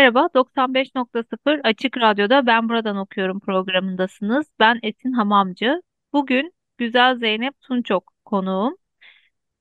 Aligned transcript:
Merhaba. 0.00 0.28
95.0 0.34 1.60
Açık 1.64 1.98
Radyo'da 1.98 2.46
Ben 2.46 2.68
Buradan 2.68 2.96
Okuyorum 2.96 3.40
programındasınız. 3.40 4.46
Ben 4.60 4.78
Esin 4.82 5.12
Hamamcı. 5.12 5.82
Bugün 6.12 6.54
Güzel 6.78 7.16
Zeynep 7.16 7.60
Tunçok 7.60 8.12
konuğum. 8.24 8.76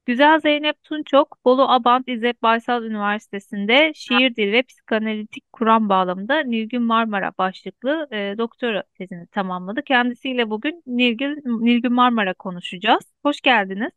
Güzel 0.06 0.40
Zeynep 0.40 0.84
Tunçok, 0.84 1.38
Bolu 1.46 1.72
Abant 1.72 2.08
İzzet 2.08 2.42
Baysal 2.42 2.84
Üniversitesi'nde 2.84 3.92
şiir 3.96 4.36
dili 4.36 4.52
ve 4.52 4.62
psikanalitik 4.64 5.54
kuram 5.54 5.90
bağlamında 5.90 6.40
Nilgün 6.40 6.82
Marmara 6.82 7.32
başlıklı 7.38 8.08
e, 8.12 8.36
doktora 8.38 8.84
tezini 8.98 9.28
tamamladı. 9.28 9.84
Kendisiyle 9.84 10.50
bugün 10.50 10.84
Nilgün, 10.88 11.42
Nilgün 11.46 11.94
Marmara 11.94 12.34
konuşacağız. 12.34 13.04
Hoş 13.24 13.42
geldiniz. 13.42 13.92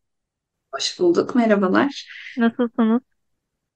Hoş 0.74 1.00
bulduk, 1.00 1.34
merhabalar. 1.34 2.06
Nasılsınız? 2.38 3.11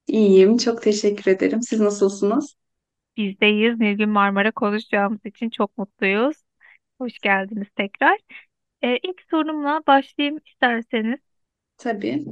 İyiyim, 0.09 0.57
çok 0.57 0.83
teşekkür 0.83 1.31
ederim. 1.31 1.63
Siz 1.63 1.81
nasılsınız? 1.81 2.57
Bizdeyiz. 3.17 3.81
Nilgün 3.81 4.09
Marmara 4.09 4.51
konuşacağımız 4.53 5.27
için 5.27 5.51
çok 5.51 5.79
mutluyuz. 5.79 6.37
Hoş 6.99 7.19
geldiniz 7.19 7.69
tekrar. 7.77 8.19
Ee, 8.83 8.99
ilk 9.03 9.23
sorumla 9.31 9.83
başlayayım 9.87 10.39
isterseniz. 10.47 11.21
Tabii. 11.77 12.25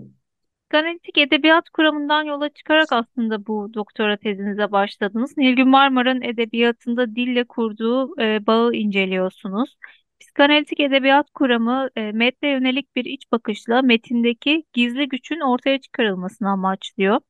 Psikanalitik 0.71 1.19
edebiyat 1.19 1.71
kuramından 1.71 2.23
yola 2.23 2.49
çıkarak 2.49 2.93
aslında 2.93 3.47
bu 3.47 3.75
doktora 3.75 4.17
tezinize 4.17 4.73
başladınız. 4.73 5.37
Nilgün 5.37 5.69
Marmara'nın 5.69 6.23
edebiyatında 6.23 7.17
dille 7.17 7.45
kurduğu 7.45 8.21
e, 8.21 8.47
bağı 8.47 8.73
inceliyorsunuz. 8.75 9.77
Psikanalitik 10.21 10.81
edebiyat 10.81 11.31
kuramı 11.31 11.89
e, 11.97 12.13
metne 12.13 12.49
yönelik 12.49 12.97
bir 12.97 13.05
iç 13.05 13.33
bakışla 13.33 13.83
metindeki 13.83 14.65
gizli 14.73 15.09
gücün 15.09 15.41
ortaya 15.41 15.81
çıkarılmasını 15.81 16.49
amaçlıyor. 16.51 17.21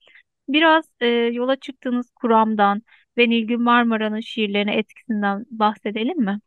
Biraz 0.48 0.84
e, 1.00 1.06
yola 1.06 1.56
çıktığınız 1.56 2.10
kuramdan 2.10 2.82
ve 3.18 3.28
Nilgün 3.30 3.62
Marmara'nın 3.62 4.20
şiirlerine 4.20 4.76
etkisinden 4.76 5.44
bahsedelim 5.50 6.18
mi? 6.20 6.40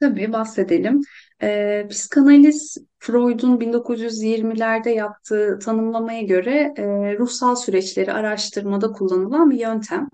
Tabii 0.00 0.32
bahsedelim. 0.32 1.00
Ee, 1.42 1.86
psikanaliz 1.90 2.78
Freud'un 2.98 3.60
1920'lerde 3.60 4.90
yaptığı 4.90 5.58
tanımlamaya 5.58 6.22
göre 6.22 6.74
e, 6.76 6.84
ruhsal 7.18 7.56
süreçleri 7.56 8.12
araştırmada 8.12 8.92
kullanılan 8.92 9.50
bir 9.50 9.58
yöntem. 9.60 10.08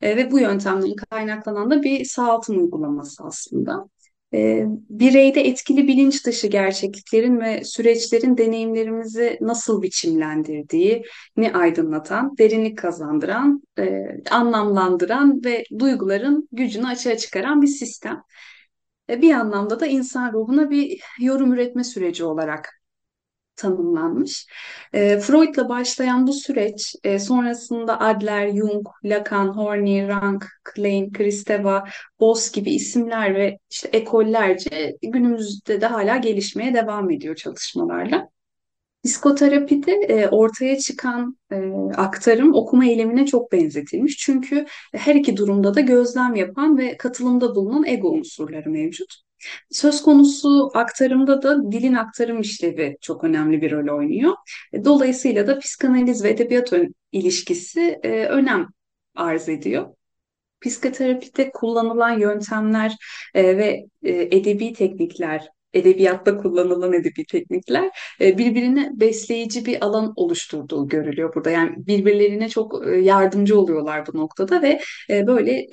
E, 0.00 0.16
ve 0.16 0.30
bu 0.30 0.40
yöntemden 0.40 0.96
kaynaklanan 1.10 1.70
da 1.70 1.82
bir 1.82 2.04
sağaltım 2.04 2.58
uygulaması 2.58 3.24
aslında. 3.24 3.88
E, 4.34 4.64
bireyde 4.90 5.40
etkili 5.40 5.88
bilinç 5.88 6.26
dışı 6.26 6.46
gerçekliklerin 6.46 7.40
ve 7.40 7.64
süreçlerin 7.64 8.36
deneyimlerimizi 8.36 9.38
nasıl 9.40 9.82
biçimlendirdiğini 9.82 11.52
aydınlatan, 11.54 12.38
derinlik 12.38 12.78
kazandıran, 12.78 13.62
e, 13.78 14.06
anlamlandıran 14.30 15.44
ve 15.44 15.64
duyguların 15.78 16.48
gücünü 16.52 16.86
açığa 16.86 17.16
çıkaran 17.16 17.62
bir 17.62 17.66
sistem. 17.66 18.22
E, 19.10 19.22
bir 19.22 19.32
anlamda 19.34 19.80
da 19.80 19.86
insan 19.86 20.32
ruhuna 20.32 20.70
bir 20.70 21.00
yorum 21.20 21.52
üretme 21.52 21.84
süreci 21.84 22.24
olarak 22.24 22.77
tanımlanmış. 23.58 24.46
E, 24.92 25.18
Freud'la 25.18 25.68
başlayan 25.68 26.26
bu 26.26 26.32
süreç 26.32 26.94
e, 27.04 27.18
sonrasında 27.18 28.00
Adler, 28.00 28.48
Jung, 28.48 28.86
Lacan, 29.04 29.48
Horney, 29.48 30.08
Rank, 30.08 30.46
Klein, 30.64 31.12
Kristeva, 31.12 31.84
Boss 32.20 32.52
gibi 32.52 32.70
isimler 32.70 33.34
ve 33.34 33.58
işte 33.70 33.88
ekollerce 33.92 34.96
günümüzde 35.02 35.80
de 35.80 35.86
hala 35.86 36.16
gelişmeye 36.16 36.74
devam 36.74 37.10
ediyor 37.10 37.36
çalışmalarla. 37.36 38.28
Psikoterapide 39.04 39.92
e, 39.92 40.28
ortaya 40.28 40.78
çıkan 40.78 41.38
e, 41.52 41.56
aktarım 41.96 42.54
okuma 42.54 42.86
eylemine 42.86 43.26
çok 43.26 43.52
benzetilmiş. 43.52 44.16
Çünkü 44.16 44.66
her 44.92 45.14
iki 45.14 45.36
durumda 45.36 45.74
da 45.74 45.80
gözlem 45.80 46.34
yapan 46.34 46.78
ve 46.78 46.96
katılımda 46.96 47.54
bulunan 47.54 47.86
ego 47.86 48.10
unsurları 48.10 48.70
mevcut. 48.70 49.27
Söz 49.70 50.02
konusu 50.02 50.70
aktarımda 50.74 51.42
da 51.42 51.72
dilin 51.72 51.94
aktarım 51.94 52.40
işlevi 52.40 52.96
çok 53.00 53.24
önemli 53.24 53.62
bir 53.62 53.72
rol 53.72 53.96
oynuyor. 53.98 54.32
Dolayısıyla 54.84 55.46
da 55.46 55.58
psikanaliz 55.58 56.24
ve 56.24 56.30
edebiyat 56.30 56.72
ilişkisi 57.12 57.98
e, 58.02 58.24
önem 58.24 58.68
arz 59.14 59.48
ediyor. 59.48 59.94
Psikoterapide 60.60 61.50
kullanılan 61.50 62.18
yöntemler 62.18 62.96
e, 63.34 63.56
ve 63.56 63.86
e, 64.02 64.12
edebi 64.12 64.72
teknikler 64.72 65.48
edebiyatta 65.72 66.36
kullanılan 66.36 66.92
edebi 66.92 67.24
teknikler 67.26 67.90
e, 68.20 68.38
birbirine 68.38 68.90
besleyici 68.94 69.66
bir 69.66 69.84
alan 69.84 70.12
oluşturduğu 70.16 70.88
görülüyor 70.88 71.34
burada. 71.34 71.50
Yani 71.50 71.86
birbirlerine 71.86 72.48
çok 72.48 72.86
e, 72.86 72.90
yardımcı 72.90 73.60
oluyorlar 73.60 74.06
bu 74.06 74.18
noktada 74.18 74.62
ve 74.62 74.80
e, 75.10 75.26
böyle 75.26 75.66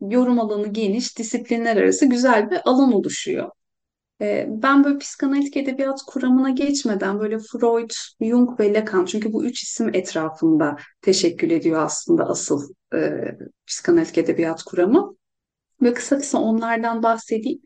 yorum 0.00 0.40
alanı 0.40 0.66
geniş, 0.72 1.18
disiplinler 1.18 1.76
arası 1.76 2.06
güzel 2.06 2.50
bir 2.50 2.58
alan 2.64 2.92
oluşuyor. 2.92 3.50
Ben 4.46 4.84
böyle 4.84 4.98
psikanalitik 4.98 5.56
edebiyat 5.56 6.02
kuramına 6.06 6.50
geçmeden 6.50 7.20
böyle 7.20 7.38
Freud, 7.38 7.90
Jung 8.20 8.60
ve 8.60 8.74
Lacan 8.74 9.04
çünkü 9.04 9.32
bu 9.32 9.44
üç 9.44 9.62
isim 9.62 9.94
etrafında 9.94 10.76
teşekkül 11.02 11.50
ediyor 11.50 11.82
aslında 11.82 12.24
asıl 12.24 12.74
e, 12.94 12.98
psikanalitik 13.66 14.18
edebiyat 14.18 14.62
kuramı. 14.62 15.14
Ve 15.82 15.94
kısa 15.94 16.18
kısa 16.18 16.38
onlardan 16.38 17.02
bahsedeyim. 17.02 17.60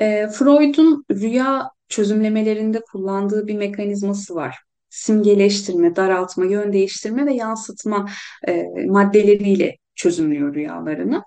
E, 0.00 0.28
Freud'un 0.28 1.04
rüya 1.10 1.70
çözümlemelerinde 1.88 2.80
kullandığı 2.92 3.46
bir 3.46 3.54
mekanizması 3.54 4.34
var. 4.34 4.56
Simgeleştirme, 4.88 5.96
daraltma, 5.96 6.44
yön 6.44 6.72
değiştirme 6.72 7.26
ve 7.26 7.34
yansıtma 7.34 8.08
e, 8.48 8.64
maddeleriyle 8.86 9.76
çözümlüyor 9.94 10.54
rüyalarını, 10.54 11.22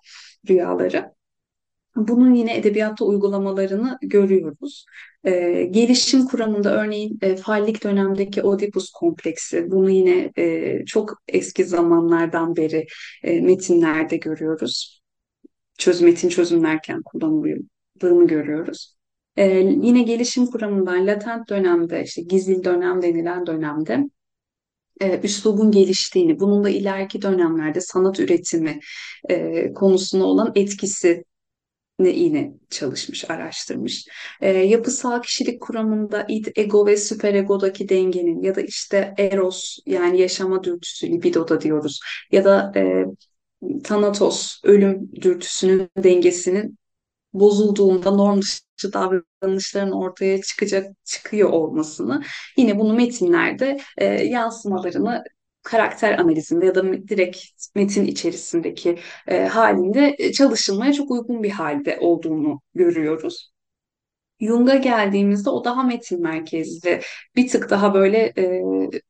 rüyaları. 0.49 1.13
Bunun 1.95 2.33
yine 2.33 2.57
edebiyatta 2.57 3.05
uygulamalarını 3.05 3.97
görüyoruz. 4.01 4.85
E, 5.23 5.63
gelişim 5.63 6.25
kuramında 6.25 6.83
örneğin 6.83 7.19
e, 7.21 7.35
fallik 7.35 7.83
dönemdeki 7.83 8.41
Oedipus 8.41 8.91
kompleksi, 8.91 9.71
bunu 9.71 9.89
yine 9.89 10.31
e, 10.37 10.85
çok 10.85 11.21
eski 11.27 11.65
zamanlardan 11.65 12.55
beri 12.55 12.85
e, 13.23 13.41
metinlerde 13.41 14.17
görüyoruz. 14.17 15.01
Çöz, 15.77 16.01
metin 16.01 16.29
çözümlerken 16.29 17.01
kullanılıyor 17.01 17.59
arttığını 17.95 18.27
görüyoruz. 18.27 18.95
Ee, 19.37 19.45
yine 19.81 20.03
gelişim 20.03 20.45
kuramından 20.45 21.07
latent 21.07 21.49
dönemde, 21.49 22.03
işte 22.03 22.21
gizli 22.21 22.63
dönem 22.63 23.01
denilen 23.01 23.45
dönemde 23.45 24.03
e, 25.01 25.19
üslubun 25.23 25.71
geliştiğini, 25.71 26.39
bunun 26.39 26.63
da 26.63 26.69
ileriki 26.69 27.21
dönemlerde 27.21 27.81
sanat 27.81 28.19
üretimi 28.19 28.79
e, 29.29 29.73
konusuna 29.73 30.25
olan 30.25 30.51
etkisi 30.55 31.23
yine 31.99 32.53
çalışmış, 32.69 33.29
araştırmış. 33.29 34.07
E, 34.41 34.49
yapısal 34.51 35.21
kişilik 35.21 35.61
kuramında 35.61 36.25
id, 36.29 36.45
ego 36.55 36.85
ve 36.85 36.97
süperegodaki 36.97 37.89
dengenin 37.89 38.41
ya 38.41 38.55
da 38.55 38.61
işte 38.61 39.13
eros 39.17 39.77
yani 39.85 40.21
yaşama 40.21 40.63
dürtüsü, 40.63 41.07
libido 41.07 41.47
da 41.47 41.61
diyoruz 41.61 41.99
ya 42.31 42.45
da 42.45 42.71
e, 42.75 43.05
Thanatos, 43.83 44.59
ölüm 44.63 45.11
dürtüsünün 45.21 45.89
dengesinin 45.97 46.77
bozulduğunda 47.33 48.11
norm 48.11 48.41
dışı 48.41 48.93
davranışların 48.93 49.91
ortaya 49.91 50.41
çıkacak 50.41 50.85
çıkıyor 51.03 51.49
olmasını 51.49 52.23
yine 52.57 52.79
bunu 52.79 52.93
metinlerde 52.93 53.79
e, 53.97 54.05
yansımalarını 54.05 55.23
karakter 55.63 56.19
analizinde 56.19 56.65
ya 56.65 56.75
da 56.75 56.83
direkt 56.93 57.37
metin 57.75 58.05
içerisindeki 58.05 58.99
e, 59.27 59.45
halinde 59.45 60.17
çalışılmaya 60.37 60.93
çok 60.93 61.11
uygun 61.11 61.43
bir 61.43 61.49
halde 61.51 61.97
olduğunu 62.01 62.61
görüyoruz. 62.75 63.52
Jung'a 64.47 64.75
geldiğimizde 64.75 65.49
o 65.49 65.65
daha 65.65 65.83
metin 65.83 66.21
merkezli, 66.21 67.01
bir 67.35 67.47
tık 67.47 67.69
daha 67.69 67.93
böyle 67.93 68.33
e, 68.37 68.63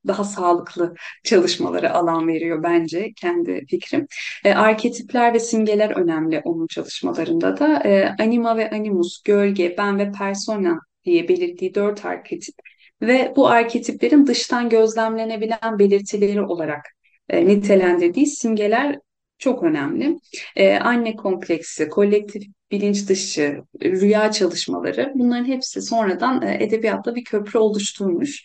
daha 0.08 0.24
sağlıklı 0.24 0.96
çalışmalara 1.24 1.94
alan 1.94 2.28
veriyor 2.28 2.64
bence 2.64 3.14
kendi 3.16 3.66
fikrim. 3.66 4.08
E, 4.46 4.54
arketipler 4.54 5.34
ve 5.34 5.40
simgeler 5.40 5.90
önemli 5.90 6.42
onun 6.46 6.68
çalışmalarında 6.68 7.60
da. 7.60 7.80
E, 7.86 8.16
anima 8.20 8.58
ve 8.58 8.70
animus, 8.70 9.24
gölge, 9.24 9.76
ben 9.78 10.00
ve 10.00 10.12
persona 10.12 10.80
diye 11.06 11.28
belirttiği 11.28 11.76
dört 11.76 12.06
arketip 12.06 12.56
ve 13.02 13.34
bu 13.36 13.48
arketiplerin 13.48 14.28
dıştan 14.28 14.70
gözlemlenebilen 14.70 15.80
belirtileri 15.80 16.42
olarak 16.42 16.86
e, 17.30 17.48
nitelendirdiği 17.48 18.28
simgeler 18.28 19.00
çok 19.44 19.64
önemli. 19.64 20.20
E, 20.56 20.76
anne 20.78 21.16
kompleksi, 21.16 21.90
kolektif 21.90 22.44
bilinç 22.72 23.10
dışı, 23.10 23.64
rüya 23.84 24.32
çalışmaları 24.32 25.12
bunların 25.16 25.46
hepsi 25.46 25.82
sonradan 25.82 26.42
e, 26.42 26.64
edebiyatla 26.64 27.16
bir 27.16 27.24
köprü 27.24 27.60
oluşturmuş. 27.60 28.44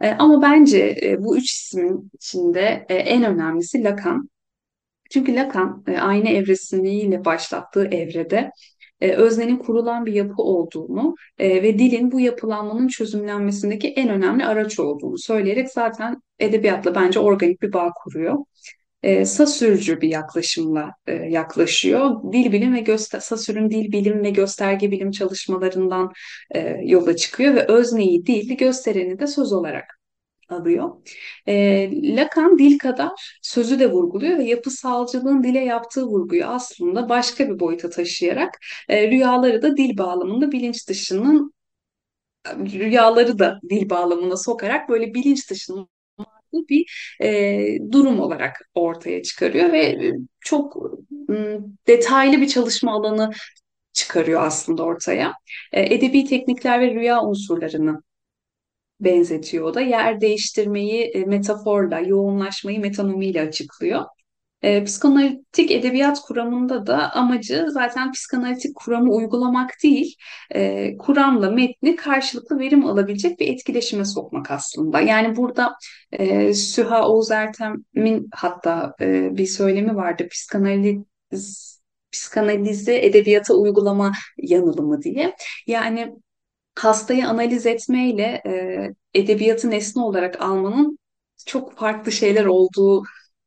E, 0.00 0.10
ama 0.10 0.42
bence 0.42 0.96
e, 1.02 1.24
bu 1.24 1.36
üç 1.36 1.52
ismin 1.52 2.10
içinde 2.14 2.86
e, 2.88 2.94
en 2.94 3.24
önemlisi 3.24 3.84
Lacan. 3.84 4.30
Çünkü 5.10 5.34
Lacan 5.34 5.84
e, 5.88 5.98
ayna 5.98 6.28
evresiniyle 6.28 7.24
başlattığı 7.24 7.86
evrede 7.86 8.50
e, 9.00 9.12
öznenin 9.12 9.56
kurulan 9.56 10.06
bir 10.06 10.12
yapı 10.12 10.42
olduğunu 10.42 11.14
e, 11.38 11.62
ve 11.62 11.78
dilin 11.78 12.12
bu 12.12 12.20
yapılanmanın 12.20 12.88
çözümlenmesindeki 12.88 13.88
en 13.88 14.08
önemli 14.08 14.44
araç 14.44 14.80
olduğunu 14.80 15.18
söyleyerek 15.18 15.70
zaten 15.70 16.22
edebiyatla 16.38 16.94
bence 16.94 17.20
organik 17.20 17.62
bir 17.62 17.72
bağ 17.72 17.90
kuruyor. 18.04 18.38
E, 19.02 19.24
Sasürcü 19.24 20.00
bir 20.00 20.08
yaklaşımla 20.08 20.94
e, 21.06 21.12
yaklaşıyor. 21.12 22.32
Dil 22.32 22.52
bilim 22.52 22.74
ve 22.74 22.80
göster 22.80 23.20
Sasür'ün 23.20 23.70
dil 23.70 23.92
bilim 23.92 24.24
ve 24.24 24.30
gösterge 24.30 24.90
bilim 24.90 25.10
çalışmalarından 25.10 26.12
e, 26.54 26.60
yola 26.84 27.16
çıkıyor 27.16 27.54
ve 27.54 27.66
özneyi 27.66 28.26
dil, 28.26 28.56
göstereni 28.56 29.18
de 29.18 29.26
söz 29.26 29.52
olarak 29.52 30.00
alıyor. 30.48 30.90
E, 31.46 31.90
Lacan 32.16 32.58
dil 32.58 32.78
kadar 32.78 33.38
sözü 33.42 33.80
de 33.80 33.90
vurguluyor 33.90 34.38
ve 34.38 34.44
yapısalcılığın 34.44 35.42
dile 35.42 35.60
yaptığı 35.60 36.06
vurguyu 36.06 36.44
aslında 36.44 37.08
başka 37.08 37.48
bir 37.48 37.60
boyuta 37.60 37.90
taşıyarak 37.90 38.54
e, 38.88 39.10
rüyaları 39.10 39.62
da 39.62 39.76
dil 39.76 39.98
bağlamında 39.98 40.52
bilinç 40.52 40.88
dışının 40.88 41.52
rüyaları 42.48 43.38
da 43.38 43.60
dil 43.70 43.90
bağlamına 43.90 44.36
sokarak 44.36 44.88
böyle 44.88 45.14
bilinç 45.14 45.50
dışının 45.50 45.88
bir 46.52 47.14
e, 47.22 47.78
durum 47.92 48.20
olarak 48.20 48.70
ortaya 48.74 49.22
çıkarıyor 49.22 49.72
ve 49.72 49.98
çok 50.40 50.76
m, 51.28 51.58
detaylı 51.86 52.40
bir 52.40 52.48
çalışma 52.48 52.92
alanı 52.92 53.30
çıkarıyor 53.92 54.42
aslında 54.42 54.82
ortaya. 54.84 55.32
E, 55.72 55.94
edebi 55.94 56.24
teknikler 56.26 56.80
ve 56.80 56.90
rüya 56.94 57.22
unsurlarını 57.24 58.02
benzetiyor 59.00 59.64
o 59.64 59.74
da. 59.74 59.80
Yer 59.80 60.20
değiştirmeyi 60.20 61.02
e, 61.04 61.24
metaforla, 61.24 62.00
yoğunlaşmayı 62.00 62.80
metanomiyle 62.80 63.40
açıklıyor. 63.42 64.04
E, 64.62 64.84
psikanalitik 64.84 65.70
edebiyat 65.70 66.20
kuramında 66.20 66.86
da 66.86 67.12
amacı 67.12 67.66
zaten 67.68 68.12
psikanalitik 68.12 68.76
kuramı 68.76 69.12
uygulamak 69.12 69.70
değil, 69.82 70.14
e, 70.54 70.96
kuramla 70.96 71.50
metni 71.50 71.96
karşılıklı 71.96 72.58
verim 72.58 72.86
alabilecek 72.86 73.40
bir 73.40 73.48
etkileşime 73.48 74.04
sokmak 74.04 74.50
aslında. 74.50 75.00
Yani 75.00 75.36
burada 75.36 75.74
e, 76.12 76.54
Süha 76.54 77.08
Oğuz 77.08 77.30
Ertem'in 77.30 78.28
hatta 78.32 78.94
e, 79.00 79.36
bir 79.36 79.46
söylemi 79.46 79.96
vardı, 79.96 80.28
psikanaliz, 80.30 81.80
psikanalizi 82.12 82.92
edebiyata 82.92 83.54
uygulama 83.54 84.12
yanılımı 84.38 85.02
diye. 85.02 85.36
Yani 85.66 86.14
hastayı 86.74 87.28
analiz 87.28 87.66
etmeyle 87.66 88.42
e, 88.46 88.50
edebiyatı 89.14 89.70
nesne 89.70 90.02
olarak 90.02 90.42
almanın 90.42 90.98
çok 91.46 91.76
farklı 91.76 92.12
şeyler 92.12 92.44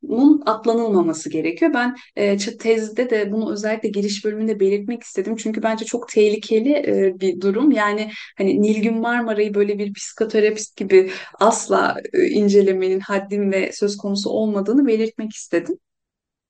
olduğunun 0.02 0.42
atlanılmaması 0.46 1.30
gerekiyor. 1.30 1.74
Ben 1.74 1.96
e, 2.16 2.36
tezde 2.36 3.10
de 3.10 3.32
bunu 3.32 3.52
özellikle 3.52 3.88
giriş 3.88 4.24
bölümünde 4.24 4.60
belirtmek 4.60 5.02
istedim. 5.02 5.36
Çünkü 5.36 5.62
bence 5.62 5.84
çok 5.84 6.08
tehlikeli 6.08 6.72
e, 6.72 7.20
bir 7.20 7.40
durum. 7.40 7.70
Yani 7.70 8.10
hani 8.38 8.62
Nilgün 8.62 8.98
Marmara'yı 9.00 9.54
böyle 9.54 9.78
bir 9.78 9.92
psikoterapist 9.92 10.76
gibi 10.76 11.10
asla 11.40 11.96
e, 12.12 12.26
incelemenin 12.26 13.00
haddim 13.00 13.52
ve 13.52 13.72
söz 13.72 13.96
konusu 13.96 14.30
olmadığını 14.30 14.86
belirtmek 14.86 15.32
istedim. 15.32 15.78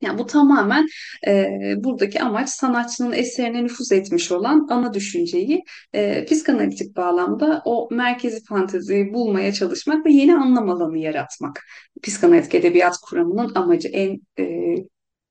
Yani 0.03 0.19
bu 0.19 0.27
tamamen 0.27 0.87
e, 1.27 1.49
buradaki 1.77 2.23
amaç 2.23 2.49
sanatçının 2.49 3.13
eserine 3.13 3.65
nüfuz 3.65 3.93
etmiş 3.93 4.33
olan 4.33 4.67
ana 4.71 4.95
düşünceyi 4.95 5.65
e, 5.93 6.25
psikanalitik 6.25 6.97
bağlamda 6.97 7.63
o 7.65 7.89
merkezi 7.91 8.45
fanteziyi 8.45 9.15
bulmaya 9.15 9.53
çalışmak 9.53 10.07
ve 10.07 10.13
yeni 10.13 10.35
anlam 10.35 10.71
alanı 10.71 10.99
yaratmak. 10.99 11.61
Psikanalitik 12.03 12.55
edebiyat 12.55 12.97
kuramının 12.97 13.55
amacı 13.55 13.89
en 13.89 14.21
e, 14.39 14.75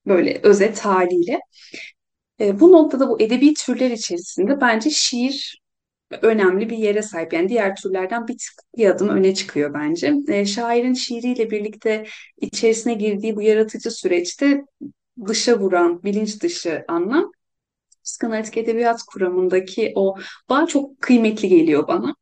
böyle 0.07 0.39
özet 0.43 0.79
haliyle. 0.79 1.39
E, 2.39 2.59
bu 2.59 2.71
noktada 2.71 3.09
bu 3.09 3.21
edebi 3.21 3.53
türler 3.53 3.91
içerisinde 3.91 4.61
bence 4.61 4.89
şiir 4.89 5.60
önemli 6.21 6.69
bir 6.69 6.77
yere 6.77 7.01
sahip. 7.01 7.33
Yani 7.33 7.49
diğer 7.49 7.75
türlerden 7.75 8.27
bir, 8.27 8.51
bir 8.77 8.89
adım 8.89 9.09
öne 9.09 9.33
çıkıyor 9.35 9.73
bence. 9.73 10.13
E, 10.27 10.45
şairin 10.45 10.93
şiiriyle 10.93 11.51
birlikte 11.51 12.05
içerisine 12.41 12.93
girdiği 12.93 13.35
bu 13.35 13.41
yaratıcı 13.41 13.91
süreçte 13.91 14.63
dışa 15.27 15.59
vuran, 15.59 16.03
bilinç 16.03 16.43
dışı 16.43 16.85
anlam 16.87 17.31
psikanalitik 18.03 18.57
edebiyat 18.57 19.03
kuramındaki 19.03 19.91
o 19.95 20.15
bağ 20.49 20.67
çok 20.67 21.01
kıymetli 21.01 21.49
geliyor 21.49 21.87
bana. 21.87 22.15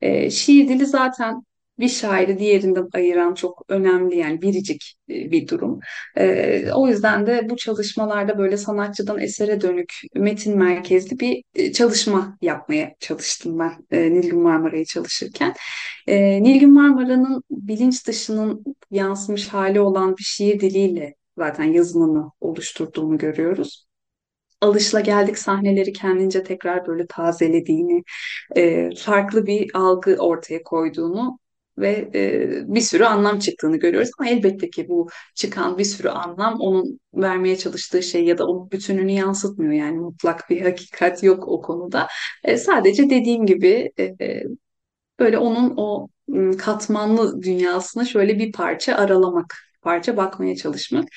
E, 0.00 0.30
şiir 0.30 0.68
dili 0.68 0.86
zaten 0.86 1.42
bir 1.78 1.88
şairi 1.88 2.38
diğerinden 2.38 2.88
ayıran 2.94 3.34
çok 3.34 3.62
önemli 3.68 4.16
yani 4.16 4.42
biricik 4.42 4.94
e, 5.10 5.30
bir 5.30 5.48
durum. 5.48 5.80
E, 6.16 6.72
o 6.72 6.88
yüzden 6.88 7.26
de 7.26 7.50
bu 7.50 7.56
çalışmalarda 7.56 8.38
böyle 8.38 8.56
sanatçıdan 8.56 9.20
esere 9.20 9.60
dönük 9.60 9.94
metin 10.14 10.58
merkezli 10.58 11.20
bir 11.20 11.42
e, 11.54 11.72
çalışma 11.72 12.38
yapmaya 12.42 12.94
çalıştım 13.00 13.58
ben 13.58 13.86
Nilgün 14.14 14.40
Marmara'yı 14.42 14.84
çalışırken. 14.84 15.54
Nilgün 16.08 16.72
Marmara'nın 16.72 17.42
bilinç 17.50 18.06
dışının 18.06 18.64
yansımış 18.90 19.48
hali 19.48 19.80
olan 19.80 20.16
bir 20.16 20.22
şiir 20.24 20.60
diliyle 20.60 21.14
zaten 21.38 21.64
yazımını 21.64 22.30
oluşturduğunu 22.40 23.18
görüyoruz 23.18 23.86
alışla 24.60 25.00
geldik 25.00 25.38
sahneleri 25.38 25.92
kendince 25.92 26.42
tekrar 26.42 26.86
böyle 26.86 27.06
tazelediğini, 27.06 28.02
farklı 28.98 29.46
bir 29.46 29.70
algı 29.74 30.16
ortaya 30.16 30.62
koyduğunu 30.62 31.38
ve 31.78 32.10
e, 32.14 32.74
bir 32.74 32.80
sürü 32.80 33.04
anlam 33.04 33.38
çıktığını 33.38 33.76
görüyoruz. 33.76 34.10
Ama 34.18 34.28
elbette 34.28 34.70
ki 34.70 34.88
bu 34.88 35.08
çıkan 35.34 35.78
bir 35.78 35.84
sürü 35.84 36.08
anlam 36.08 36.60
onun 36.60 37.00
vermeye 37.14 37.58
çalıştığı 37.58 38.02
şey 38.02 38.24
ya 38.24 38.38
da 38.38 38.46
onun 38.46 38.70
bütününü 38.70 39.12
yansıtmıyor. 39.12 39.72
Yani 39.72 39.98
mutlak 39.98 40.50
bir 40.50 40.60
hakikat 40.60 41.22
yok 41.22 41.48
o 41.48 41.62
konuda. 41.62 42.08
E, 42.44 42.56
sadece 42.56 43.10
dediğim 43.10 43.46
gibi 43.46 43.92
e, 43.98 44.04
e 44.04 44.42
böyle 45.18 45.38
onun 45.38 45.74
o 45.76 46.08
katmanlı 46.58 47.42
dünyasını 47.42 48.06
şöyle 48.06 48.38
bir 48.38 48.52
parça 48.52 48.94
aralamak 48.94 49.65
parça 49.86 50.16
bakmaya 50.16 50.56
çalışmak. 50.56 51.08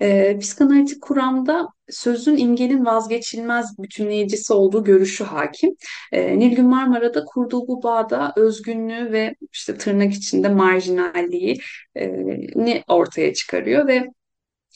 E, 0.00 0.38
psikanalitik 0.38 1.02
kuramda 1.02 1.68
sözün 1.90 2.36
imgenin 2.36 2.84
vazgeçilmez 2.84 3.78
bütünleyicisi 3.78 4.52
olduğu 4.52 4.84
görüşü 4.84 5.24
hakim. 5.24 5.70
E, 6.12 6.38
Nilgün 6.38 6.66
Marmara'da 6.66 7.24
kurduğu 7.24 7.68
bu 7.68 7.82
bağda 7.82 8.32
özgünlüğü 8.36 9.12
ve 9.12 9.34
işte 9.52 9.78
tırnak 9.78 10.14
içinde 10.14 10.48
marjinalliği 10.48 11.58
e, 11.96 12.08
ni 12.56 12.82
ortaya 12.88 13.34
çıkarıyor 13.34 13.86
ve 13.86 14.06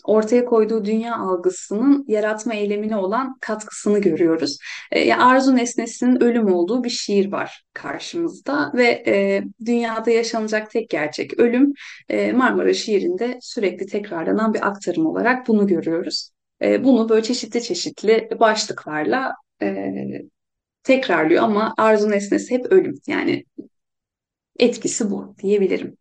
ortaya 0.05 0.45
koyduğu 0.45 0.85
dünya 0.85 1.17
algısının 1.17 2.05
yaratma 2.09 2.55
eylemine 2.55 2.97
olan 2.97 3.37
katkısını 3.41 3.99
görüyoruz. 3.99 4.59
E, 4.93 5.15
arzu 5.15 5.57
nesnesinin 5.57 6.23
ölüm 6.23 6.53
olduğu 6.53 6.85
bir 6.85 6.91
şiir 6.91 7.33
var 7.33 7.65
karşımızda 7.75 8.73
ve 8.75 9.03
e, 9.07 9.43
dünyada 9.67 10.11
yaşanacak 10.11 10.71
tek 10.71 10.91
gerçek 10.91 11.39
ölüm 11.39 11.73
e, 12.09 12.33
Marmara 12.33 12.75
şiirinde 12.75 13.39
sürekli 13.41 13.87
tekrarlanan 13.87 14.55
bir 14.55 14.69
aktarım 14.69 15.07
olarak 15.07 15.49
bunu 15.49 15.67
görüyoruz. 15.67 16.31
E, 16.63 16.85
bunu 16.85 17.09
böyle 17.09 17.23
çeşitli 17.23 17.63
çeşitli 17.63 18.29
başlıklarla 18.41 19.35
e, 19.63 19.93
tekrarlıyor 20.83 21.43
ama 21.43 21.75
arzu 21.79 22.11
nesnesi 22.11 22.55
hep 22.55 22.73
ölüm 22.73 22.95
yani 23.07 23.45
etkisi 24.59 25.11
bu 25.11 25.35
diyebilirim 25.43 25.97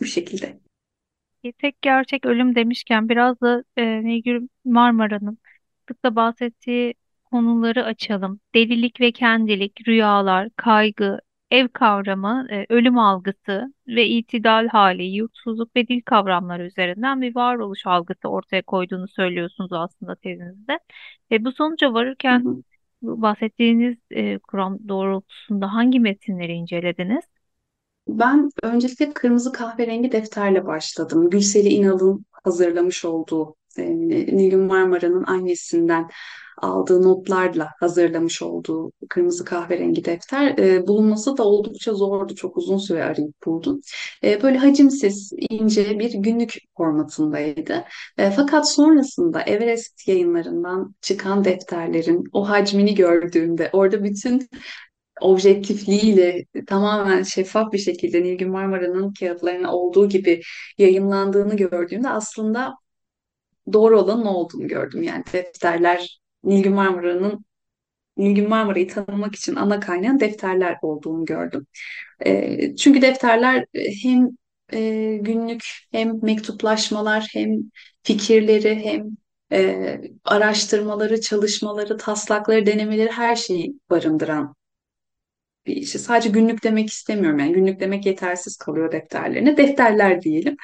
bu 0.00 0.04
şekilde. 0.04 0.65
Tek 1.52 1.82
gerçek 1.82 2.26
ölüm 2.26 2.54
demişken 2.54 3.08
biraz 3.08 3.40
da 3.40 3.64
e, 3.76 4.04
Nilgün 4.04 4.50
Marmara'nın 4.64 5.38
sıkça 5.88 6.16
bahsettiği 6.16 6.94
konuları 7.24 7.84
açalım. 7.84 8.40
Delilik 8.54 9.00
ve 9.00 9.12
kendilik, 9.12 9.88
rüyalar, 9.88 10.48
kaygı, 10.56 11.20
ev 11.50 11.68
kavramı, 11.68 12.46
e, 12.50 12.66
ölüm 12.68 12.98
algısı 12.98 13.74
ve 13.88 14.08
itidal 14.08 14.68
hali, 14.68 15.04
yurtsuzluk 15.04 15.76
ve 15.76 15.88
dil 15.88 16.00
kavramları 16.02 16.66
üzerinden 16.66 17.22
bir 17.22 17.34
varoluş 17.34 17.86
algısı 17.86 18.28
ortaya 18.28 18.62
koyduğunu 18.62 19.08
söylüyorsunuz 19.08 19.72
aslında 19.72 20.14
tezinizde. 20.16 20.78
Ve 21.30 21.44
bu 21.44 21.52
sonuca 21.52 21.92
varırken 21.92 22.40
hı 22.44 22.48
hı. 22.48 23.22
bahsettiğiniz 23.22 23.96
e, 24.10 24.38
kuram 24.38 24.88
doğrultusunda 24.88 25.74
hangi 25.74 26.00
metinleri 26.00 26.52
incelediniz? 26.52 27.24
Ben 28.08 28.50
öncelikle 28.62 29.12
Kırmızı 29.12 29.52
Kahverengi 29.52 30.12
Defterle 30.12 30.66
başladım. 30.66 31.30
Gülseli 31.30 31.68
İnal'ın 31.68 32.24
hazırlamış 32.44 33.04
olduğu 33.04 33.56
e, 33.78 33.82
Nilgün 34.36 34.60
Marmara'nın 34.60 35.24
annesinden 35.24 36.08
aldığı 36.56 37.02
notlarla 37.02 37.68
hazırlamış 37.80 38.42
olduğu 38.42 38.92
kırmızı 39.08 39.44
kahverengi 39.44 40.04
defter 40.04 40.58
e, 40.58 40.86
bulunması 40.86 41.36
da 41.36 41.44
oldukça 41.44 41.94
zordu. 41.94 42.34
Çok 42.34 42.56
uzun 42.56 42.78
süre 42.78 43.04
arayıp 43.04 43.34
buldum. 43.46 43.80
E, 44.24 44.42
böyle 44.42 44.58
hacimsiz, 44.58 45.32
ince 45.50 45.98
bir 45.98 46.12
günlük 46.12 46.54
formatındaydı. 46.76 47.84
E, 48.18 48.30
fakat 48.30 48.70
sonrasında 48.70 49.42
Everest 49.42 50.08
yayınlarından 50.08 50.94
çıkan 51.00 51.44
defterlerin 51.44 52.24
o 52.32 52.48
hacmini 52.48 52.94
gördüğümde, 52.94 53.70
orada 53.72 54.04
bütün 54.04 54.48
objektifliğiyle 55.20 56.44
tamamen 56.66 57.22
şeffaf 57.22 57.72
bir 57.72 57.78
şekilde 57.78 58.22
Nilgün 58.22 58.50
Marmara'nın 58.50 59.12
kağıtlarına 59.12 59.72
olduğu 59.72 60.08
gibi 60.08 60.42
yayınlandığını 60.78 61.56
gördüğümde 61.56 62.08
aslında 62.08 62.74
doğru 63.72 64.00
olanın 64.00 64.26
olduğunu 64.26 64.68
gördüm. 64.68 65.02
Yani 65.02 65.24
defterler 65.32 66.20
Nilgün 66.44 66.72
Marmara'nın 66.74 67.44
Nilgün 68.16 68.48
Marmara'yı 68.48 68.88
tanımak 68.88 69.34
için 69.34 69.54
ana 69.54 69.80
kaynağın 69.80 70.20
defterler 70.20 70.76
olduğunu 70.82 71.24
gördüm. 71.24 71.66
E, 72.26 72.76
çünkü 72.76 73.02
defterler 73.02 73.64
hem 74.02 74.28
e, 74.72 75.16
günlük 75.22 75.64
hem 75.92 76.24
mektuplaşmalar 76.24 77.28
hem 77.32 77.50
fikirleri 78.02 78.84
hem 78.84 79.06
e, 79.52 80.00
araştırmaları, 80.24 81.20
çalışmaları, 81.20 81.96
taslakları, 81.96 82.66
denemeleri 82.66 83.10
her 83.10 83.36
şeyi 83.36 83.74
barındıran 83.90 84.54
işi. 85.74 85.98
Sadece 85.98 86.28
günlük 86.28 86.64
demek 86.64 86.88
istemiyorum. 86.90 87.38
Yani 87.38 87.52
günlük 87.52 87.80
demek 87.80 88.06
yetersiz 88.06 88.56
kalıyor 88.56 88.92
defterlerine. 88.92 89.56
Defterler 89.56 90.22
diyelim. 90.22 90.56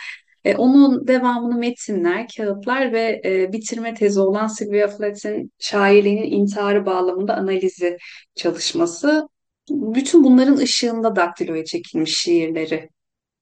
E, 0.45 0.57
onun 0.57 1.07
devamını 1.09 1.59
metinler, 1.59 2.29
kağıtlar 2.37 2.93
ve 2.93 3.23
e, 3.25 3.53
bitirme 3.53 3.95
tezi 3.95 4.21
olan 4.21 4.47
Sylvia 4.47 4.97
Plath'in 4.97 5.53
şairliğinin 5.59 6.31
intiharı 6.31 6.87
bağlamında 6.87 7.37
analizi 7.37 7.99
çalışması. 8.35 9.29
Bütün 9.71 10.25
bunların 10.25 10.57
ışığında 10.57 11.17
daktiloya 11.17 11.65
çekilmiş 11.65 12.19
şiirleri 12.19 12.89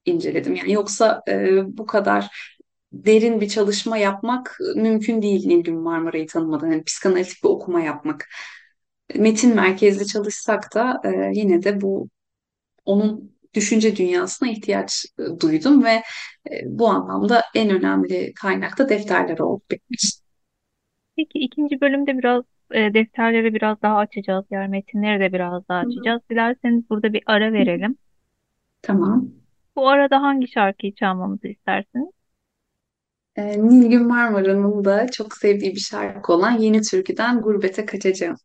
inceledim. 0.05 0.55
Yani 0.55 0.73
yoksa 0.73 1.23
e, 1.29 1.61
bu 1.79 1.87
kadar 1.87 2.31
derin 2.93 3.41
bir 3.41 3.49
çalışma 3.49 3.99
yapmak 3.99 4.59
mümkün 4.77 5.23
değil 5.23 5.47
Nilgün 5.47 5.77
Marmara'yı 5.77 6.27
tanımadan. 6.27 6.71
Yani 6.71 6.85
psikanalitik 6.85 7.45
bir 7.45 7.49
okuma 7.49 7.81
yapmak. 7.81 8.29
Metin 9.15 9.55
merkezli 9.55 10.07
çalışsak 10.07 10.75
da 10.75 11.01
e, 11.05 11.31
yine 11.35 11.63
de 11.63 11.81
bu 11.81 12.09
onun 12.85 13.37
düşünce 13.55 13.97
dünyasına 13.97 14.49
ihtiyaç 14.49 15.07
e, 15.19 15.41
duydum 15.41 15.85
ve 15.85 16.03
e, 16.51 16.63
bu 16.67 16.89
anlamda 16.89 17.43
en 17.55 17.71
önemli 17.71 18.35
kaynak 18.35 18.79
da 18.79 18.89
defterler 18.89 19.39
oldu 19.39 19.63
benim 19.71 19.83
için. 19.91 20.21
Peki 21.17 21.39
ikinci 21.39 21.81
bölümde 21.81 22.19
biraz 22.19 22.45
e, 22.71 22.95
defterleri 22.95 23.55
biraz 23.55 23.83
daha 23.83 23.97
açacağız. 23.97 24.45
Yani 24.51 24.69
metinleri 24.69 25.21
de 25.21 25.33
biraz 25.33 25.69
daha 25.69 25.79
açacağız. 25.79 26.23
Dilerseniz 26.31 26.91
burada 26.91 27.13
bir 27.13 27.23
ara 27.27 27.53
verelim. 27.53 27.99
Tamam. 28.83 29.31
Bu 29.77 29.89
arada 29.89 30.23
hangi 30.23 30.49
şarkıyı 30.49 30.95
çalmamızı 30.95 31.49
istersiniz? 31.49 32.11
E, 33.37 33.63
Nilgün 33.69 34.07
Marmara'nın 34.07 34.85
da 34.85 35.07
çok 35.11 35.37
sevdiği 35.37 35.75
bir 35.75 35.81
şarkı 35.81 36.33
olan 36.33 36.51
Yeni 36.51 36.83
Türkü'den 36.83 37.41
Gurbete 37.41 37.87
Kaçacağım. 37.87 38.37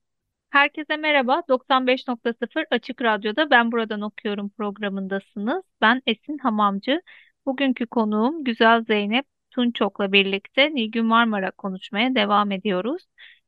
Herkese 0.56 0.98
merhaba. 0.98 1.44
95.0 1.50 2.66
Açık 2.72 3.02
Radyo'da 3.02 3.50
Ben 3.50 3.72
Buradan 3.72 4.02
Okuyorum 4.02 4.50
programındasınız. 4.50 5.64
Ben 5.82 6.02
Esin 6.08 6.38
Hamamcı. 6.38 7.02
Bugünkü 7.46 7.86
konuğum 7.88 8.44
Güzel 8.44 8.84
Zeynep 8.84 9.26
Tunçok'la 9.52 10.12
birlikte 10.12 10.76
Nilgün 10.76 11.06
Marmara 11.06 11.52
konuşmaya 11.52 12.16
devam 12.16 12.52
ediyoruz. 12.52 13.04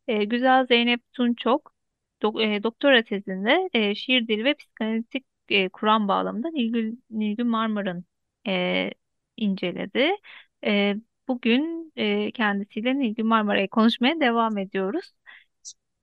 Ee, 0.07 0.23
Güzel 0.23 0.65
Zeynep 0.65 1.01
Tunçok 1.13 1.73
do 2.21 2.41
e, 2.41 2.63
doktora 2.63 3.03
tezinde 3.03 3.69
e, 3.73 3.95
şiir 3.95 4.27
dili 4.27 4.43
ve 4.45 4.53
psikanalitik 4.53 5.25
e, 5.49 5.69
kuram 5.69 6.07
bağlamında 6.07 6.49
Nilgün, 6.49 7.03
Nilgün 7.09 7.47
Marmara'nın 7.47 8.05
e, 8.47 8.91
inceledi. 9.37 10.09
E, 10.65 10.95
bugün 11.27 11.93
e, 11.95 12.31
kendisiyle 12.31 12.99
Nilgün 12.99 13.27
Marmara'yı 13.27 13.69
konuşmaya 13.69 14.19
devam 14.19 14.57
ediyoruz. 14.57 15.13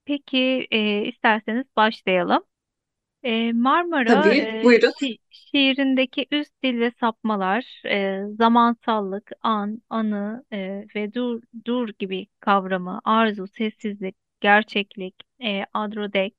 Peki 0.04 0.66
e, 0.70 1.04
isterseniz 1.08 1.64
başlayalım. 1.76 2.42
E, 3.24 3.52
Marmara 3.54 4.34
Tabii, 4.34 4.40
e, 4.40 4.46
buyurun. 4.62 4.92
şi- 5.02 5.18
şiirindeki 5.30 6.26
üst 6.32 6.62
dil 6.62 6.80
ve 6.80 6.92
sapmalar, 7.00 7.82
e, 7.86 8.22
zamansallık, 8.38 9.32
an, 9.42 9.82
anı 9.90 10.44
e, 10.52 10.86
ve 10.96 11.14
dur, 11.14 11.42
dur 11.66 11.88
gibi 12.00 12.26
kavramı, 12.40 13.00
arzu, 13.04 13.46
sessizlik, 13.48 14.16
gerçeklik, 14.40 15.14
e, 15.44 15.66
adrodek, 15.74 16.34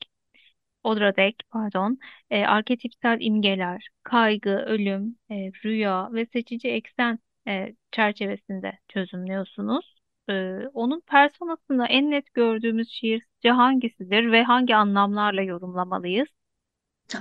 odrodek, 0.84 1.44
pardon, 1.52 1.98
e, 2.30 2.46
arketipsel 2.46 3.18
imgeler, 3.22 3.90
kaygı, 4.04 4.50
ölüm, 4.52 5.18
e, 5.32 5.36
rüya 5.66 6.14
ve 6.14 6.26
seçici 6.26 6.70
eksen 6.70 7.20
e, 7.48 7.76
çerçevesinde 7.92 8.80
çözümlüyorsunuz. 8.88 9.95
E, 10.30 10.34
onun 10.74 11.02
personasında 11.02 11.86
en 11.86 12.12
net 12.12 12.34
gördüğümüz 12.34 12.90
şiir 12.92 13.24
sizce 13.36 13.52
hangisidir 13.52 14.32
ve 14.32 14.44
hangi 14.44 14.76
anlamlarla 14.76 15.42
yorumlamalıyız? 15.42 16.28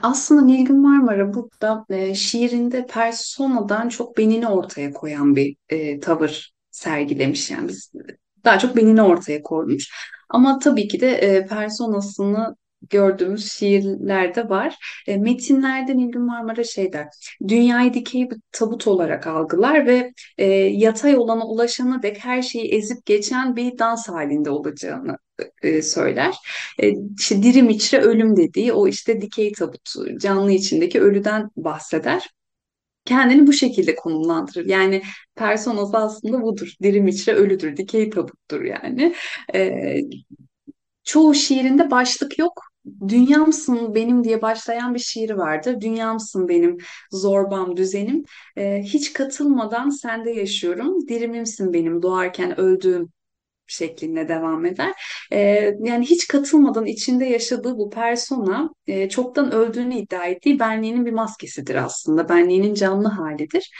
Aslında 0.02 0.42
Nilgün 0.42 0.76
Marmara 0.76 1.34
burada 1.34 1.84
e, 1.90 2.14
şiirinde 2.14 2.86
personadan 2.86 3.88
çok 3.88 4.18
benini 4.18 4.48
ortaya 4.48 4.92
koyan 4.92 5.36
bir 5.36 5.56
e, 5.68 6.00
tavır 6.00 6.52
sergilemiş. 6.70 7.50
Yani 7.50 7.68
biz 7.68 7.92
daha 8.44 8.58
çok 8.58 8.76
benini 8.76 9.02
ortaya 9.02 9.42
koymuş. 9.42 9.90
Ama 10.28 10.58
tabii 10.58 10.88
ki 10.88 11.00
de 11.00 11.10
e, 11.10 11.46
personasını 11.46 12.56
gördüğümüz 12.90 13.52
şiirlerde 13.52 14.48
var. 14.48 14.76
E, 15.06 15.16
metinlerde 15.16 15.96
Nilgün 15.96 16.22
Marmara 16.22 16.64
şey 16.64 16.92
der, 16.92 17.06
dünyayı 17.48 17.94
dikey 17.94 18.30
bir 18.30 18.38
tabut 18.52 18.86
olarak 18.86 19.26
algılar 19.26 19.86
ve 19.86 20.12
e, 20.38 20.46
yatay 20.54 21.16
olana 21.16 21.46
ulaşana 21.46 22.02
dek 22.02 22.24
her 22.24 22.42
şeyi 22.42 22.70
ezip 22.74 23.06
geçen 23.06 23.56
bir 23.56 23.78
dans 23.78 24.08
halinde 24.08 24.50
olacağını 24.50 25.18
e, 25.62 25.82
söyler. 25.82 26.34
E, 26.82 26.92
işte 27.18 27.42
dirim 27.42 27.68
içre 27.68 27.98
ölüm 28.00 28.36
dediği 28.36 28.72
o 28.72 28.88
işte 28.88 29.20
dikey 29.20 29.52
tabut, 29.52 29.94
canlı 30.20 30.52
içindeki 30.52 31.00
ölüden 31.00 31.50
bahseder 31.56 32.30
kendini 33.04 33.46
bu 33.46 33.52
şekilde 33.52 33.94
konumlandırır. 33.96 34.66
Yani 34.66 35.02
personası 35.34 35.96
aslında 35.96 36.42
budur. 36.42 36.74
Dirim 36.82 37.08
içre 37.08 37.32
ölüdür, 37.34 37.76
dikey 37.76 38.10
tabuttur 38.10 38.62
yani. 38.62 39.14
Ee, 39.54 40.00
çoğu 41.04 41.34
şiirinde 41.34 41.90
başlık 41.90 42.38
yok. 42.38 42.62
Dünyamsın 43.08 43.94
benim 43.94 44.24
diye 44.24 44.42
başlayan 44.42 44.94
bir 44.94 44.98
şiiri 44.98 45.36
vardır. 45.38 45.80
Dünyamsın 45.80 46.48
benim 46.48 46.78
zorbam, 47.12 47.76
düzenim. 47.76 48.24
Ee, 48.56 48.82
hiç 48.84 49.12
katılmadan 49.12 49.90
sende 49.90 50.30
yaşıyorum. 50.30 51.08
Dirimimsin 51.08 51.72
benim 51.72 52.02
doğarken 52.02 52.60
öldüğüm 52.60 53.12
şeklinde 53.66 54.28
devam 54.28 54.66
eder. 54.66 54.92
Ee, 55.32 55.74
yani 55.80 56.06
hiç 56.06 56.28
katılmadan 56.28 56.86
içinde 56.86 57.24
yaşadığı 57.24 57.78
bu 57.78 57.90
persona 57.90 58.70
e, 58.86 59.08
çoktan 59.08 59.52
öldüğünü 59.52 59.94
iddia 59.98 60.24
ettiği 60.26 60.58
benliğinin 60.60 61.06
bir 61.06 61.12
maskesidir 61.12 61.74
aslında. 61.74 62.28
Benliğinin 62.28 62.74
canlı 62.74 63.08
halidir. 63.08 63.70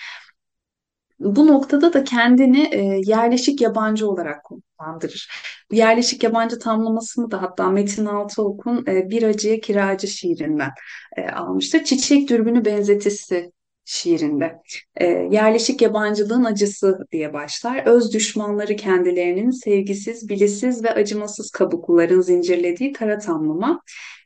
Bu 1.18 1.46
noktada 1.46 1.92
da 1.92 2.04
kendini 2.04 2.68
e, 2.72 3.00
yerleşik 3.06 3.60
yabancı 3.60 4.08
olarak 4.10 4.44
konumlandırır. 4.44 5.28
Bu 5.70 5.74
yerleşik 5.74 6.22
yabancı 6.22 6.58
tamlamasını 6.58 7.30
da 7.30 7.42
hatta 7.42 7.70
Metin 7.70 8.06
Altıok'un 8.06 8.84
e, 8.88 9.10
Bir 9.10 9.22
Acıya 9.22 9.60
Kiracı 9.60 10.08
şiirinden 10.08 10.70
e, 11.16 11.28
almıştır. 11.28 11.84
Çiçek 11.84 12.28
dürbünü 12.30 12.64
benzetisi 12.64 13.52
şiirinde. 13.84 14.58
E, 14.96 15.06
yerleşik 15.06 15.82
yabancılığın 15.82 16.44
acısı 16.44 16.98
diye 17.12 17.32
başlar. 17.32 17.86
Öz 17.86 18.14
düşmanları 18.14 18.76
kendilerinin 18.76 19.50
sevgisiz, 19.50 20.28
bilisiz 20.28 20.84
ve 20.84 20.90
acımasız 20.90 21.50
kabukluların 21.50 22.20
zincirlediği 22.20 22.92
kara 22.92 23.18
tamlama. 23.18 23.80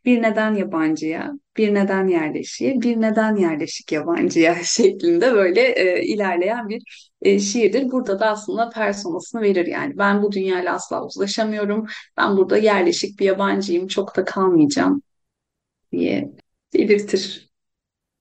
Bir 0.09 0.23
neden 0.23 0.55
yabancıya, 0.55 1.33
bir 1.57 1.75
neden 1.75 2.09
yerleşiye, 2.09 2.81
bir 2.81 3.01
neden 3.01 3.37
yerleşik 3.37 3.93
yabancıya 3.93 4.55
şeklinde 4.65 5.33
böyle 5.33 5.61
e, 5.61 6.05
ilerleyen 6.05 6.69
bir 6.69 7.11
e, 7.23 7.39
şiirdir. 7.39 7.91
Burada 7.91 8.21
da 8.21 8.27
aslında 8.27 8.71
personasını 8.71 9.41
verir 9.41 9.67
yani. 9.67 9.99
Ben 9.99 10.23
bu 10.23 10.33
dünyayla 10.33 10.75
asla 10.75 11.05
uzlaşamıyorum. 11.05 11.87
Ben 12.17 12.37
burada 12.37 12.59
yerleşik 12.59 13.21
bir 13.21 13.25
yabancıyım, 13.25 13.87
çok 13.87 14.17
da 14.17 14.25
kalmayacağım 14.25 15.03
diye 15.93 16.33
belirtir. 16.75 17.49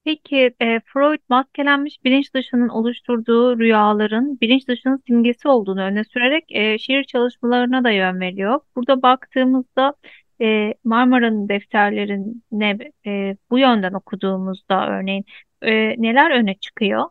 Peki 0.03 0.55
e, 0.61 0.79
Freud 0.85 1.19
maskelenmiş 1.29 2.03
bilinç 2.03 2.33
dışının 2.33 2.69
oluşturduğu 2.69 3.59
rüyaların 3.59 4.39
bilinç 4.41 4.67
dışının 4.67 5.01
simgesi 5.07 5.47
olduğunu 5.47 5.81
öne 5.81 6.03
sürerek 6.03 6.45
e, 6.49 6.77
şiir 6.77 7.03
çalışmalarına 7.03 7.83
da 7.83 7.89
yön 7.91 8.19
veriyor. 8.19 8.59
Burada 8.75 9.01
baktığımızda 9.01 9.93
e, 10.41 10.73
Marmara'nın 10.83 11.49
defterlerine 11.49 12.77
e, 13.07 13.37
bu 13.51 13.59
yönden 13.59 13.93
okuduğumuzda 13.93 14.87
örneğin 14.89 15.25
e, 15.61 15.71
neler 16.01 16.31
öne 16.31 16.55
çıkıyor? 16.55 17.05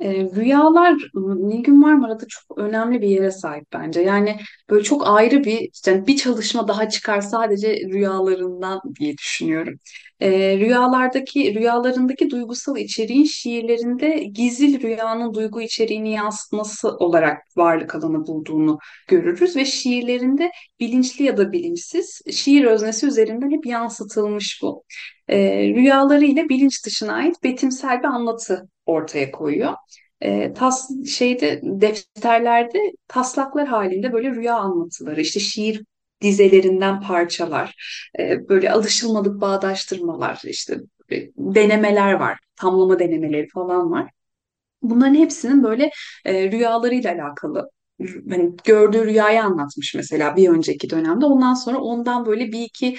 E, 0.00 0.24
rüyalar 0.36 1.10
Nilgün 1.14 1.78
Marmara'da 1.80 2.24
çok 2.28 2.58
önemli 2.58 3.02
bir 3.02 3.08
yere 3.08 3.30
sahip 3.30 3.66
bence. 3.72 4.00
Yani 4.00 4.36
böyle 4.70 4.84
çok 4.84 5.08
ayrı 5.08 5.44
bir 5.44 5.70
işte 5.74 6.06
bir 6.06 6.16
çalışma 6.16 6.68
daha 6.68 6.88
çıkar 6.88 7.20
sadece 7.20 7.76
rüyalarından 7.76 8.80
diye 9.00 9.16
düşünüyorum. 9.18 9.74
E, 10.22 10.58
rüyalardaki 10.58 11.54
rüyalarındaki 11.54 12.30
duygusal 12.30 12.76
içeriğin 12.76 13.24
şiirlerinde 13.24 14.08
gizli 14.24 14.82
rüyanın 14.82 15.34
duygu 15.34 15.60
içeriğini 15.62 16.12
yansıtması 16.12 16.90
olarak 16.96 17.42
varlık 17.56 17.94
alanı 17.94 18.26
bulduğunu 18.26 18.78
görürüz 19.08 19.56
ve 19.56 19.64
şiirlerinde 19.64 20.50
bilinçli 20.80 21.24
ya 21.24 21.36
da 21.36 21.52
bilinçsiz 21.52 22.20
şiir 22.32 22.64
öznesi 22.64 23.06
üzerinden 23.06 23.50
hep 23.50 23.66
yansıtılmış 23.66 24.60
bu. 24.62 24.84
E, 25.28 25.38
rüyalarıyla 25.68 26.48
bilinç 26.48 26.86
dışına 26.86 27.12
ait 27.12 27.42
betimsel 27.44 27.98
bir 27.98 28.04
anlatı 28.04 28.68
ortaya 28.86 29.30
koyuyor. 29.32 29.74
E, 30.20 30.52
tas 30.52 30.90
şeyde 31.08 31.60
defterlerde 31.62 32.78
taslaklar 33.08 33.68
halinde 33.68 34.12
böyle 34.12 34.30
rüya 34.30 34.56
anlatıları, 34.56 35.20
işte 35.20 35.40
şiir 35.40 35.84
dizelerinden 36.22 37.00
parçalar, 37.00 37.74
e, 38.18 38.48
böyle 38.48 38.72
alışılmadık 38.72 39.40
bağdaştırmalar, 39.40 40.40
işte 40.44 40.76
e, 41.12 41.16
denemeler 41.36 42.12
var, 42.12 42.38
tamlama 42.56 42.98
denemeleri 42.98 43.48
falan 43.48 43.90
var. 43.90 44.10
Bunların 44.82 45.14
hepsinin 45.14 45.64
böyle 45.64 45.90
e, 46.24 46.52
rüyalarıyla 46.52 47.12
alakalı 47.12 47.70
hani 48.30 48.50
gördüğü 48.64 49.04
rüyayı 49.06 49.42
anlatmış 49.44 49.94
mesela 49.94 50.36
bir 50.36 50.48
önceki 50.48 50.90
dönemde. 50.90 51.26
Ondan 51.26 51.54
sonra 51.54 51.78
ondan 51.78 52.26
böyle 52.26 52.52
bir 52.52 52.60
iki 52.60 52.96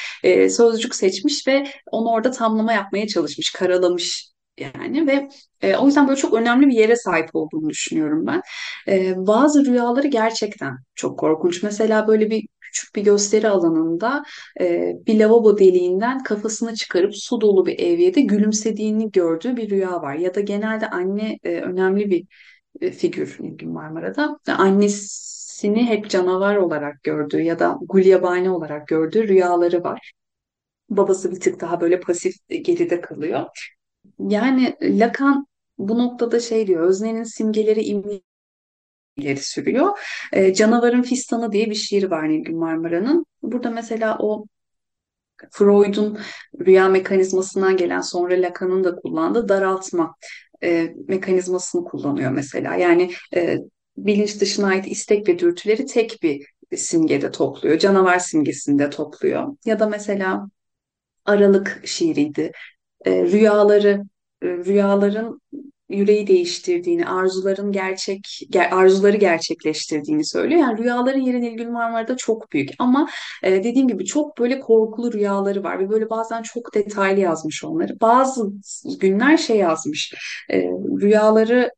sözcük 0.49 0.95
seçmiş 0.95 1.47
ve 1.47 1.67
onu 1.91 2.09
orada 2.09 2.31
tamlama 2.31 2.73
yapmaya 2.73 3.07
çalışmış, 3.07 3.51
karalamış 3.51 4.33
yani 4.57 5.07
ve 5.07 5.29
e, 5.61 5.75
o 5.75 5.85
yüzden 5.85 6.07
böyle 6.07 6.19
çok 6.19 6.33
önemli 6.33 6.67
bir 6.67 6.73
yere 6.73 6.95
sahip 6.95 7.29
olduğunu 7.33 7.69
düşünüyorum 7.69 8.27
ben. 8.27 8.41
E, 8.87 9.13
bazı 9.27 9.65
rüyaları 9.65 10.07
gerçekten 10.07 10.77
çok 10.95 11.19
korkunç. 11.19 11.63
Mesela 11.63 12.07
böyle 12.07 12.29
bir 12.29 12.47
küçük 12.73 12.95
bir 12.95 13.03
gösteri 13.03 13.49
alanında 13.49 14.23
e, 14.61 14.93
bir 15.07 15.19
lavabo 15.19 15.57
deliğinden 15.57 16.23
kafasını 16.23 16.75
çıkarıp 16.75 17.15
su 17.15 17.41
dolu 17.41 17.65
bir 17.65 17.79
evyede 17.79 18.21
gülümsediğini 18.21 19.11
gördüğü 19.11 19.57
bir 19.57 19.69
rüya 19.69 20.01
var. 20.01 20.15
Ya 20.15 20.35
da 20.35 20.41
genelde 20.41 20.89
anne 20.89 21.39
e, 21.43 21.61
önemli 21.61 22.09
bir 22.09 22.25
e, 22.81 22.91
figür 22.91 23.37
Nilgün 23.39 23.71
Marmara'da. 23.71 24.39
Annesini 24.47 25.85
hep 25.85 26.09
canavar 26.09 26.55
olarak 26.55 27.03
gördüğü 27.03 27.41
ya 27.41 27.59
da 27.59 27.77
gulyabani 27.81 28.49
olarak 28.49 28.87
gördüğü 28.87 29.27
rüyaları 29.27 29.83
var. 29.83 30.13
Babası 30.89 31.31
bir 31.31 31.39
tık 31.39 31.61
daha 31.61 31.81
böyle 31.81 31.99
pasif 31.99 32.35
geride 32.49 33.01
kalıyor. 33.01 33.45
Yani 34.19 34.75
Lacan 34.81 35.47
bu 35.77 35.97
noktada 35.97 36.39
şey 36.39 36.67
diyor, 36.67 36.87
öznenin 36.87 37.23
simgeleri 37.23 37.81
ileri 39.17 39.39
sürüyor. 39.39 39.99
E, 40.31 40.53
Canavarın 40.53 41.01
Fistanı 41.01 41.51
diye 41.51 41.69
bir 41.69 41.75
şiir 41.75 42.03
var 42.03 42.29
Nilgün 42.29 42.57
Marmara'nın. 42.57 43.25
Burada 43.41 43.69
mesela 43.69 44.17
o 44.19 44.45
Freud'un 45.51 46.19
rüya 46.65 46.89
mekanizmasından 46.89 47.77
gelen 47.77 48.01
sonra 48.01 48.33
Lacan'ın 48.33 48.83
da 48.83 48.95
kullandığı 48.95 49.49
daraltma 49.49 50.15
e, 50.63 50.93
mekanizmasını 51.07 51.83
kullanıyor 51.83 52.31
mesela. 52.31 52.75
Yani 52.75 53.11
e, 53.35 53.57
bilinç 53.97 54.41
dışına 54.41 54.67
ait 54.67 54.87
istek 54.87 55.27
ve 55.27 55.39
dürtüleri 55.39 55.85
tek 55.85 56.19
bir 56.23 56.45
simgede 56.75 57.31
topluyor. 57.31 57.77
Canavar 57.77 58.19
simgesinde 58.19 58.89
topluyor. 58.89 59.55
Ya 59.65 59.79
da 59.79 59.87
mesela 59.87 60.47
Aralık 61.25 61.81
şiiriydi. 61.85 62.51
E, 63.05 63.23
rüyaları, 63.23 64.03
e, 64.41 64.47
rüyaların 64.47 65.41
yüreği 65.93 66.27
değiştirdiğini, 66.27 67.07
arzuların 67.07 67.71
gerçek 67.71 68.39
ger, 68.49 68.69
arzuları 68.71 69.17
gerçekleştirdiğini 69.17 70.25
söylüyor. 70.25 70.61
Yani 70.61 70.77
rüyaların 70.77 71.21
yeri 71.21 71.41
Nilgün 71.41 71.71
Marmara'da 71.71 72.17
çok 72.17 72.51
büyük 72.51 72.69
ama 72.79 73.09
e, 73.43 73.63
dediğim 73.63 73.87
gibi 73.87 74.05
çok 74.05 74.39
böyle 74.39 74.59
korkulu 74.59 75.13
rüyaları 75.13 75.63
var 75.63 75.79
ve 75.79 75.89
böyle 75.89 76.09
bazen 76.09 76.41
çok 76.41 76.73
detaylı 76.73 77.19
yazmış 77.19 77.63
onları. 77.63 77.99
Bazı 78.01 78.51
günler 78.99 79.37
şey 79.37 79.57
yazmış. 79.57 80.13
E, 80.49 80.61
rüyaları 81.01 81.71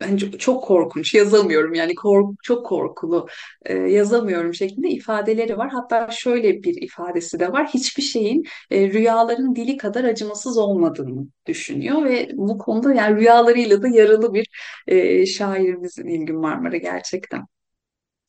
bence 0.00 0.30
çok 0.38 0.64
korkunç 0.64 1.14
yazamıyorum 1.14 1.74
yani 1.74 1.94
kork 1.94 2.42
çok 2.42 2.66
korkulu 2.66 3.26
e, 3.64 3.74
yazamıyorum 3.74 4.54
şeklinde 4.54 4.88
ifadeleri 4.88 5.58
var. 5.58 5.70
Hatta 5.70 6.10
şöyle 6.10 6.62
bir 6.62 6.82
ifadesi 6.82 7.40
de 7.40 7.52
var. 7.52 7.68
Hiçbir 7.74 8.02
şeyin 8.02 8.44
e, 8.70 8.90
rüyaların 8.90 9.56
dili 9.56 9.76
kadar 9.76 10.04
acımasız 10.04 10.58
olmadığını 10.58 11.26
düşünüyor 11.46 12.04
ve 12.04 12.28
bu 12.32 12.58
konuda 12.58 12.94
yani 12.94 13.20
rüyalarıyla 13.20 13.82
da 13.82 13.88
yaralı 13.88 14.34
bir 14.34 14.46
e, 14.86 15.26
şairimiz 15.26 15.98
Nilgün 15.98 16.36
Marmara 16.36 16.76
gerçekten. 16.76 17.44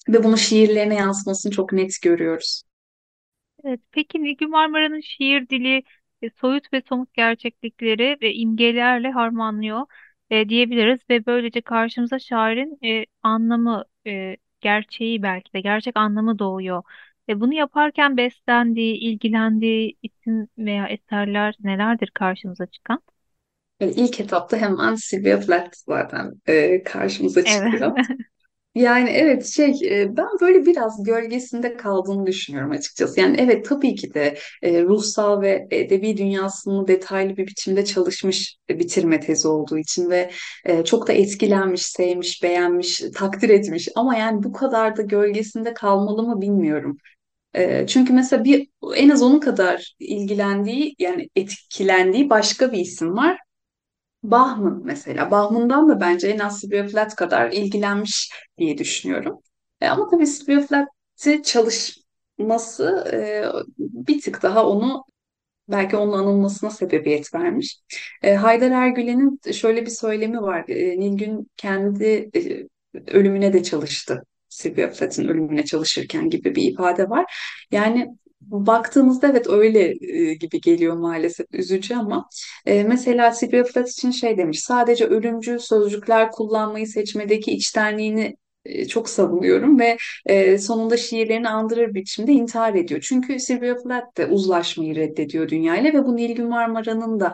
Ve 0.10 0.24
bunu 0.24 0.38
şiirlerine 0.38 0.96
yansımasını 0.96 1.52
çok 1.52 1.74
net 1.74 2.02
görüyoruz. 2.02 2.64
Evet, 3.64 3.80
peki 3.92 4.24
Nilgün 4.24 4.50
Marmara'nın 4.50 5.02
şiir 5.02 5.50
dili 5.50 5.84
e, 6.22 6.30
soyut 6.30 6.74
ve 6.74 6.82
somut 6.90 7.14
gerçeklikleri 7.14 8.18
ve 8.22 8.34
imgelerle 8.34 9.12
harmanlıyor 9.12 9.86
e, 10.30 10.50
diyebiliriz 10.50 11.00
ve 11.10 11.26
böylece 11.26 11.62
karşımıza 11.62 12.20
şairin 12.20 12.80
e, 12.86 13.06
anlamı, 13.24 13.86
e, 14.08 14.38
gerçeği 14.62 15.24
belki 15.24 15.54
de 15.54 15.62
gerçek 15.62 15.98
anlamı 15.98 16.40
doğuyor. 16.40 16.84
Ve 17.30 17.40
bunu 17.40 17.54
yaparken 17.54 18.18
beslendiği, 18.18 18.96
ilgilendiği 18.98 19.98
isim 20.04 20.48
veya 20.58 20.88
eserler 20.88 21.56
nelerdir 21.60 22.12
karşımıza 22.14 22.66
çıkan? 22.68 23.02
Yani 23.80 23.92
ilk 23.94 24.20
etapta 24.20 24.58
hemen 24.58 24.96
Sylvia 24.96 25.40
Plath 25.40 25.76
zaten 25.88 26.34
e, 26.48 26.84
karşımıza 26.84 27.46
Evet. 27.46 27.84
çıkıyor. 27.86 27.92
Yani 28.78 29.10
evet 29.10 29.46
şey 29.46 29.72
e, 30.02 30.18
ben 30.18 30.28
böyle 30.42 30.66
biraz 30.66 31.04
gölgesinde 31.04 31.78
kaldığını 31.78 32.26
düşünüyorum 32.26 32.72
açıkçası. 32.72 33.20
Yani 33.20 33.36
evet 33.40 33.66
tabii 33.70 33.96
ki 33.96 34.14
de 34.14 34.38
e, 34.62 34.84
ruhsal 34.84 35.42
ve 35.42 35.68
edebi 35.72 36.18
dünyasını 36.18 36.88
detaylı 36.88 37.38
bir 37.38 37.48
biçimde 37.48 37.86
çalışmış 37.86 38.58
e, 38.70 38.80
bitirme 38.80 39.20
tezi 39.20 39.48
olduğu 39.48 39.78
için 39.78 40.10
ve 40.10 40.32
çok 40.86 41.08
da 41.08 41.14
etkilenmiş, 41.14 41.86
sevmiş, 41.86 42.44
beğenmiş, 42.44 43.02
takdir 43.16 43.50
etmiş. 43.50 43.90
Ama 43.96 44.16
yani 44.18 44.44
bu 44.44 44.52
kadar 44.54 44.98
da 44.98 45.02
gölgesinde 45.02 45.74
kalmalı 45.74 46.24
mı 46.24 46.42
bilmiyorum. 46.42 46.98
Çünkü 47.88 48.14
mesela 48.14 48.44
bir 48.44 48.70
en 48.96 49.10
az 49.10 49.22
onun 49.24 49.40
kadar 49.40 49.96
ilgilendiği 50.00 50.96
yani 51.00 51.30
etkilendiği 51.36 52.30
başka 52.30 52.72
bir 52.72 52.80
isim 52.80 53.18
var. 53.18 53.38
Bahman 54.32 54.82
mesela. 54.86 55.32
Bahman'dan 55.32 55.90
da 55.90 56.00
bence 56.02 56.28
en 56.28 56.40
az 56.40 56.60
Sylvia 56.60 56.86
Plath 56.86 57.16
kadar 57.16 57.52
ilgilenmiş 57.52 58.32
diye 58.58 58.78
düşünüyorum. 58.78 59.40
E, 59.82 59.88
ama 59.88 60.10
tabii 60.10 60.28
Sylvia 60.28 60.68
Plath'ı 60.68 61.42
çalışması 61.44 63.08
e, 63.14 63.44
bir 63.80 64.22
tık 64.22 64.44
daha 64.44 64.68
onu 64.70 65.04
belki 65.70 65.98
onun 65.98 66.14
anılmasına 66.14 66.70
sebebiyet 66.70 67.34
vermiş. 67.34 67.80
E, 68.24 68.36
Haydar 68.36 68.72
Ergülen'in 68.72 69.40
şöyle 69.52 69.86
bir 69.86 69.92
söylemi 69.92 70.42
var. 70.42 70.66
E, 70.68 71.00
Nilgün 71.00 71.52
kendi 71.58 72.30
e, 72.36 72.68
ölümüne 73.08 73.54
de 73.54 73.64
çalıştı. 73.64 74.24
Sylvia 74.50 74.90
Plath'ın 74.92 75.28
ölümüne 75.28 75.66
çalışırken 75.66 76.30
gibi 76.30 76.56
bir 76.56 76.64
ifade 76.64 77.10
var. 77.10 77.26
Yani 77.72 78.08
baktığımızda 78.52 79.28
evet 79.28 79.48
öyle 79.50 79.96
e, 80.02 80.34
gibi 80.34 80.62
geliyor 80.62 80.98
maalesef 80.98 81.48
üzücü 81.54 81.96
ama 81.96 82.30
e, 82.66 82.84
mesela 82.84 83.32
Sylvia 83.32 83.64
Plath 83.64 83.90
için 83.90 84.12
şey 84.12 84.38
demiş 84.38 84.60
sadece 84.60 85.06
ölümcül 85.06 85.60
sözcükler 85.60 86.32
kullanmayı 86.32 86.88
seçmedeki 86.88 87.52
içtenliğini 87.52 88.38
e, 88.66 88.88
çok 88.88 89.10
savunuyorum 89.10 89.80
ve 89.80 89.98
sonunda 90.60 90.98
şiirlerini 90.98 91.50
andırır 91.50 91.94
biçimde 91.94 92.32
intihar 92.32 92.74
ediyor. 92.74 93.02
Çünkü 93.04 93.40
Sylvia 93.40 93.76
Plath 93.84 94.18
de 94.18 94.26
uzlaşmayı 94.26 94.96
reddediyor 94.96 95.50
dünyayla 95.50 95.94
ve 95.94 96.06
bu 96.06 96.16
Nilgün 96.16 96.50
Marmara'nın 96.50 97.20
da 97.20 97.34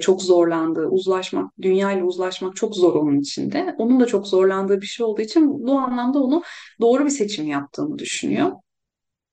çok 0.00 0.22
zorlandığı, 0.22 0.86
uzlaşmak, 0.86 1.52
dünyayla 1.62 2.04
uzlaşmak 2.04 2.56
çok 2.56 2.74
zor 2.76 2.94
onun 2.94 3.20
içinde. 3.20 3.74
Onun 3.78 4.00
da 4.00 4.06
çok 4.06 4.26
zorlandığı 4.26 4.80
bir 4.80 4.86
şey 4.86 5.06
olduğu 5.06 5.22
için 5.22 5.66
bu 5.66 5.78
anlamda 5.78 6.18
onu 6.18 6.42
doğru 6.80 7.04
bir 7.04 7.10
seçim 7.10 7.46
yaptığını 7.46 7.98
düşünüyor. 7.98 8.52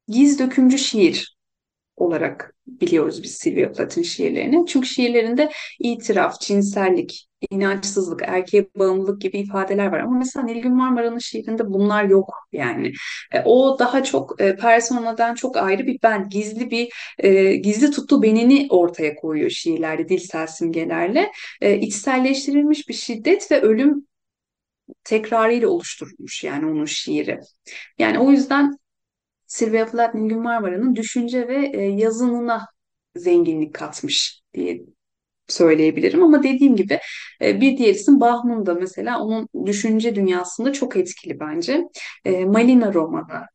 Giz 0.08 0.40
dökümcü 0.40 0.78
şiir 0.78 1.36
olarak 1.98 2.56
biliyoruz 2.68 3.24
biz 3.24 3.36
Sylvia 3.36 3.72
Plath'ın 3.72 4.02
şiirlerini. 4.02 4.66
Çünkü 4.66 4.88
şiirlerinde 4.88 5.52
itiraf, 5.80 6.42
cinsellik, 6.42 7.28
inançsızlık, 7.50 8.22
erkeğe 8.24 8.68
bağımlılık 8.76 9.22
gibi 9.22 9.38
ifadeler 9.38 9.88
var. 9.88 10.00
Ama 10.00 10.18
mesela 10.18 10.46
Nilgün 10.46 10.76
Marmara'nın 10.76 11.20
şiirinde 11.20 11.70
bunlar 11.74 12.04
yok 12.04 12.34
yani. 12.52 12.94
E, 13.34 13.42
o 13.46 13.80
daha 13.80 14.04
çok 14.04 14.42
e, 14.42 14.56
personadan 14.56 15.36
çok 15.36 15.58
ayrı 15.58 15.88
bir 15.88 16.00
ben, 16.04 16.30
gizli 16.30 16.72
bir 16.72 16.94
e, 17.20 17.56
gizli 17.56 17.92
tuttuğu 17.92 18.22
benini 18.22 18.68
ortaya 18.70 19.16
koyuyor 19.16 19.50
şiirlerde, 19.50 20.10
dilsel 20.10 20.48
simgelerle. 20.48 21.32
E, 21.62 21.78
içselleştirilmiş 21.80 22.90
bir 22.90 22.94
şiddet 22.94 23.52
ve 23.52 23.62
ölüm 23.62 24.08
tekrarıyla 25.04 25.70
oluşturulmuş 25.70 26.44
yani 26.44 26.66
onun 26.66 26.86
şiiri. 26.86 27.40
Yani 28.00 28.20
o 28.20 28.32
yüzden 28.32 28.78
Sylvia 29.48 29.86
Plath 29.86 30.16
Nilgün 30.16 30.42
Marmara'nın 30.42 30.96
düşünce 30.96 31.48
ve 31.48 31.56
e, 31.68 31.82
zenginlik 33.16 33.74
katmış 33.76 34.42
diye 34.54 34.82
söyleyebilirim 35.48 36.24
ama 36.24 36.44
dediğim 36.44 36.76
gibi 36.76 37.00
e, 37.42 37.62
bir 37.62 37.78
diğer 37.78 37.94
isim 37.96 38.22
Bahmun 38.22 38.66
da 38.66 38.74
mesela 38.76 39.22
onun 39.22 39.50
düşünce 39.66 40.16
dünyasında 40.16 40.74
çok 40.74 40.98
etkili 40.98 41.40
bence. 41.40 41.84
E, 42.26 42.46
Malina 42.46 42.94
romanı 42.94 43.46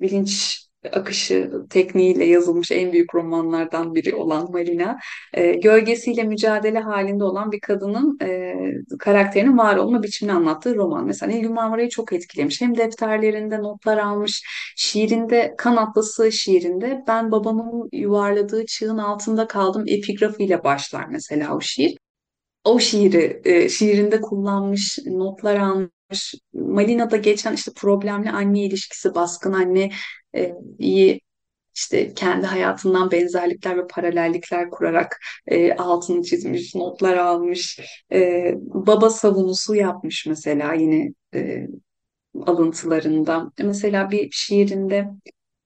bilinç 0.00 0.63
akışı 0.92 1.50
tekniğiyle 1.70 2.24
yazılmış 2.24 2.72
en 2.72 2.92
büyük 2.92 3.14
romanlardan 3.14 3.94
biri 3.94 4.14
olan 4.14 4.52
Marina, 4.52 4.98
e, 5.32 5.52
gölgesiyle 5.52 6.22
mücadele 6.22 6.80
halinde 6.80 7.24
olan 7.24 7.52
bir 7.52 7.60
kadının 7.60 8.18
e, 8.22 8.54
karakterinin 8.98 9.58
var 9.58 9.76
olma 9.76 10.02
biçimini 10.02 10.36
anlattığı 10.36 10.74
roman. 10.76 11.06
Mesela 11.06 11.32
Nilgün 11.32 11.52
Marmara'yı 11.52 11.88
çok 11.88 12.12
etkilemiş. 12.12 12.60
Hem 12.60 12.76
defterlerinde 12.76 13.58
notlar 13.58 13.98
almış, 13.98 14.42
şiirinde, 14.76 15.54
Kan 15.58 15.76
Atlası 15.76 16.32
şiirinde 16.32 17.04
ben 17.08 17.32
babamın 17.32 17.88
yuvarladığı 17.92 18.66
çığın 18.66 18.98
altında 18.98 19.46
kaldım 19.46 19.84
epigrafıyla 19.86 20.64
başlar 20.64 21.06
mesela 21.10 21.56
o 21.56 21.60
şiir 21.60 21.96
o 22.64 22.78
şiiri 22.78 23.40
e, 23.44 23.68
şiirinde 23.68 24.20
kullanmış, 24.20 24.98
notlar 25.06 25.56
almış. 25.56 25.90
Malina'da 26.52 27.16
geçen 27.16 27.52
işte 27.52 27.72
problemli 27.76 28.30
anne 28.30 28.64
ilişkisi, 28.64 29.14
baskın 29.14 29.52
anne 29.52 29.90
e, 30.36 30.54
iyi 30.78 31.20
işte 31.74 32.14
kendi 32.14 32.46
hayatından 32.46 33.10
benzerlikler 33.10 33.76
ve 33.76 33.86
paralellikler 33.86 34.70
kurarak 34.70 35.20
e, 35.46 35.74
altını 35.74 36.22
çizmiş, 36.22 36.74
notlar 36.74 37.16
almış, 37.16 37.80
e, 38.12 38.52
baba 38.56 39.10
savunusu 39.10 39.74
yapmış 39.74 40.26
mesela 40.26 40.74
yine 40.74 41.12
e, 41.34 41.66
alıntılarında. 42.46 43.52
Mesela 43.58 44.10
bir 44.10 44.30
şiirinde 44.32 45.10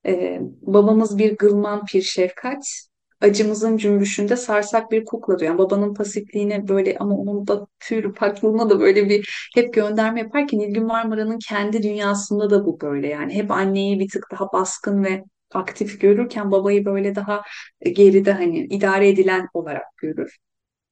e, 0.07 0.41
babamız 0.63 1.19
bir 1.19 1.37
gılman 1.37 1.85
pir 1.85 2.03
şefkat, 2.03 2.88
acımızın 3.21 3.77
cümbüşünde 3.77 4.37
sarsak 4.37 4.93
bir 4.93 5.05
kukla. 5.05 5.45
Yani 5.45 5.59
babanın 5.59 5.95
pasifliğine 5.95 6.69
böyle 6.69 6.97
ama 6.99 7.17
onun 7.17 7.47
da 7.47 7.67
pür 7.81 8.15
paklığına 8.15 8.71
da 8.71 8.81
böyle 8.81 9.09
bir 9.09 9.51
hep 9.55 9.75
gönderme 9.75 10.21
yaparken 10.21 10.61
Nilgün 10.61 10.87
Marmara'nın 10.87 11.39
kendi 11.49 11.83
dünyasında 11.83 12.51
da 12.51 12.67
bu 12.67 12.81
böyle 12.81 13.09
yani. 13.09 13.35
Hep 13.35 13.51
anneyi 13.51 14.01
bir 14.01 14.09
tık 14.09 14.27
daha 14.31 14.53
baskın 14.53 15.05
ve 15.05 15.25
aktif 15.55 16.01
görürken 16.01 16.51
babayı 16.51 16.85
böyle 16.85 17.15
daha 17.15 17.43
geride 17.93 18.33
hani 18.33 18.59
idare 18.59 19.09
edilen 19.09 19.49
olarak 19.55 19.97
görür. 19.97 20.37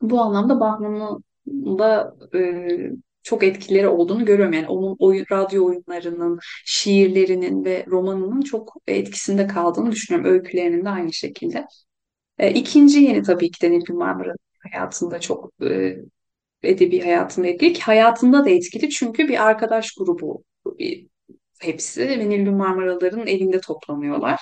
Bu 0.02 0.20
anlamda 0.20 0.60
Bahman'ın 0.60 1.24
da 1.78 2.16
e, 2.34 2.68
çok 3.22 3.44
etkileri 3.44 3.88
olduğunu 3.88 4.24
görüyorum. 4.24 4.52
Yani 4.52 4.68
onun 4.68 4.96
oyun, 4.98 5.24
radyo 5.32 5.66
oyunlarının, 5.66 6.38
şiirlerinin 6.64 7.64
ve 7.64 7.86
romanının 7.88 8.40
çok 8.40 8.76
etkisinde 8.86 9.46
kaldığını 9.46 9.92
düşünüyorum. 9.92 10.30
Öykülerinin 10.32 10.84
de 10.84 10.88
aynı 10.88 11.12
şekilde. 11.12 11.66
E, 12.38 12.51
ikinci 12.55 13.01
yeni 13.01 13.22
tabii 13.22 13.51
ki 13.51 13.62
de 13.62 13.70
Nilgün 13.70 13.99
Marmara'nın 13.99 14.37
hayatında 14.72 15.20
çok 15.20 15.51
e, 15.62 15.96
edebi 16.62 17.01
hayatında 17.01 17.46
etkili 17.49 17.72
ki 17.72 17.83
hayatında 17.83 18.44
da 18.44 18.51
etkili 18.51 18.90
çünkü 18.90 19.29
bir 19.29 19.46
arkadaş 19.46 19.92
grubu 19.94 20.44
bir, 20.79 21.07
hepsi 21.61 22.09
ve 22.09 22.29
Nilgün 22.29 22.55
Marmaralıların 22.55 23.27
evinde 23.27 23.61
toplanıyorlar. 23.61 24.40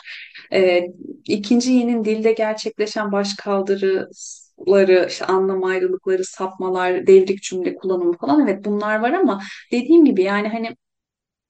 E, 0.53 0.87
ikinci 1.29 1.73
yenin 1.73 2.05
dilde 2.05 2.33
gerçekleşen 2.33 3.13
başkaldırıları, 3.13 5.07
işte 5.09 5.25
anlam 5.27 5.65
ayrılıkları, 5.65 6.25
sapmalar, 6.25 7.07
devrik 7.07 7.43
cümle 7.43 7.75
kullanımı 7.77 8.17
falan 8.19 8.49
evet 8.49 8.65
bunlar 8.65 9.01
var 9.01 9.13
ama 9.13 9.43
dediğim 9.73 10.05
gibi 10.05 10.23
yani 10.23 10.49
hani 10.49 10.77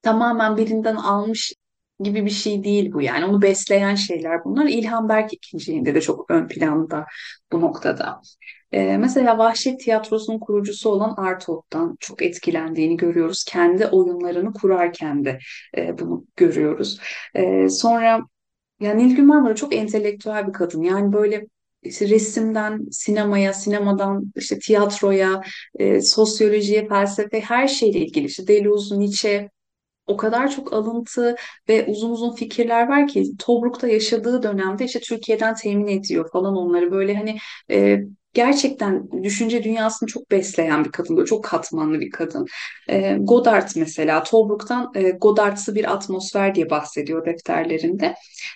tamamen 0.03 0.57
birinden 0.57 0.97
almış 0.97 1.54
gibi 2.05 2.25
bir 2.25 2.31
şey 2.31 2.64
değil 2.64 2.93
bu 2.93 3.03
yani. 3.03 3.25
Onu 3.25 3.43
besleyen 3.43 3.95
şeyler 3.95 4.45
bunlar. 4.45 4.67
İlhan 4.67 5.09
Berk 5.09 5.33
ikinciliğinde 5.33 5.95
de 5.95 6.01
çok 6.01 6.31
ön 6.31 6.49
planda 6.49 7.07
bu 7.53 7.61
noktada. 7.61 8.21
Ee, 8.73 8.97
mesela 8.97 9.38
Vahşet 9.38 9.81
Tiyatrosu'nun 9.81 10.38
kurucusu 10.38 10.90
olan 10.90 11.14
Artaud'dan 11.17 11.97
çok 12.01 12.23
etkilendiğini 12.23 12.97
görüyoruz. 12.97 13.45
Kendi 13.45 13.87
oyunlarını 13.87 14.53
kurarken 14.53 15.25
de 15.25 15.38
e, 15.77 15.99
bunu 15.99 16.25
görüyoruz. 16.37 17.01
E, 17.35 17.69
sonra 17.69 18.21
yani 18.81 19.09
Nilgün 19.09 19.27
Marmara 19.27 19.55
çok 19.55 19.75
entelektüel 19.75 20.47
bir 20.49 20.53
kadın. 20.53 20.83
Yani 20.83 21.12
böyle 21.12 21.47
resimden 21.85 22.81
sinemaya, 22.90 23.53
sinemadan 23.53 24.33
işte 24.37 24.59
tiyatroya, 24.59 25.40
e, 25.79 26.01
sosyolojiye, 26.01 26.88
felsefe 26.88 27.40
her 27.40 27.69
şeyle 27.69 27.99
ilgili. 27.99 28.27
İşte 28.27 28.47
Deleuze, 28.47 28.99
Nietzsche, 28.99 29.51
o 30.07 30.17
kadar 30.17 30.51
çok 30.51 30.73
alıntı 30.73 31.37
ve 31.69 31.87
uzun 31.87 32.11
uzun 32.11 32.35
fikirler 32.35 32.88
var 32.88 33.09
ki 33.09 33.25
Tobruk'ta 33.38 33.88
yaşadığı 33.88 34.43
dönemde 34.43 34.85
işte 34.85 35.01
Türkiye'den 35.01 35.55
temin 35.55 35.87
ediyor 35.88 36.31
falan 36.33 36.57
onları. 36.57 36.90
Böyle 36.93 37.17
hani 37.17 37.37
e, 37.71 37.99
gerçekten 38.35 39.23
düşünce 39.23 39.64
dünyasını 39.64 40.09
çok 40.09 40.31
besleyen 40.31 40.85
bir 40.85 40.92
kadın, 40.92 41.25
çok 41.25 41.44
katmanlı 41.44 42.01
bir 42.01 42.11
kadın. 42.11 42.47
E, 42.88 43.16
Godard 43.20 43.68
mesela 43.77 44.23
Tobruk'tan 44.23 44.92
e, 44.94 45.11
Godard'sı 45.11 45.75
bir 45.75 45.92
atmosfer 45.92 46.55
diye 46.55 46.70
bahsediyor 46.70 47.27
defterlerinde. 47.27 48.14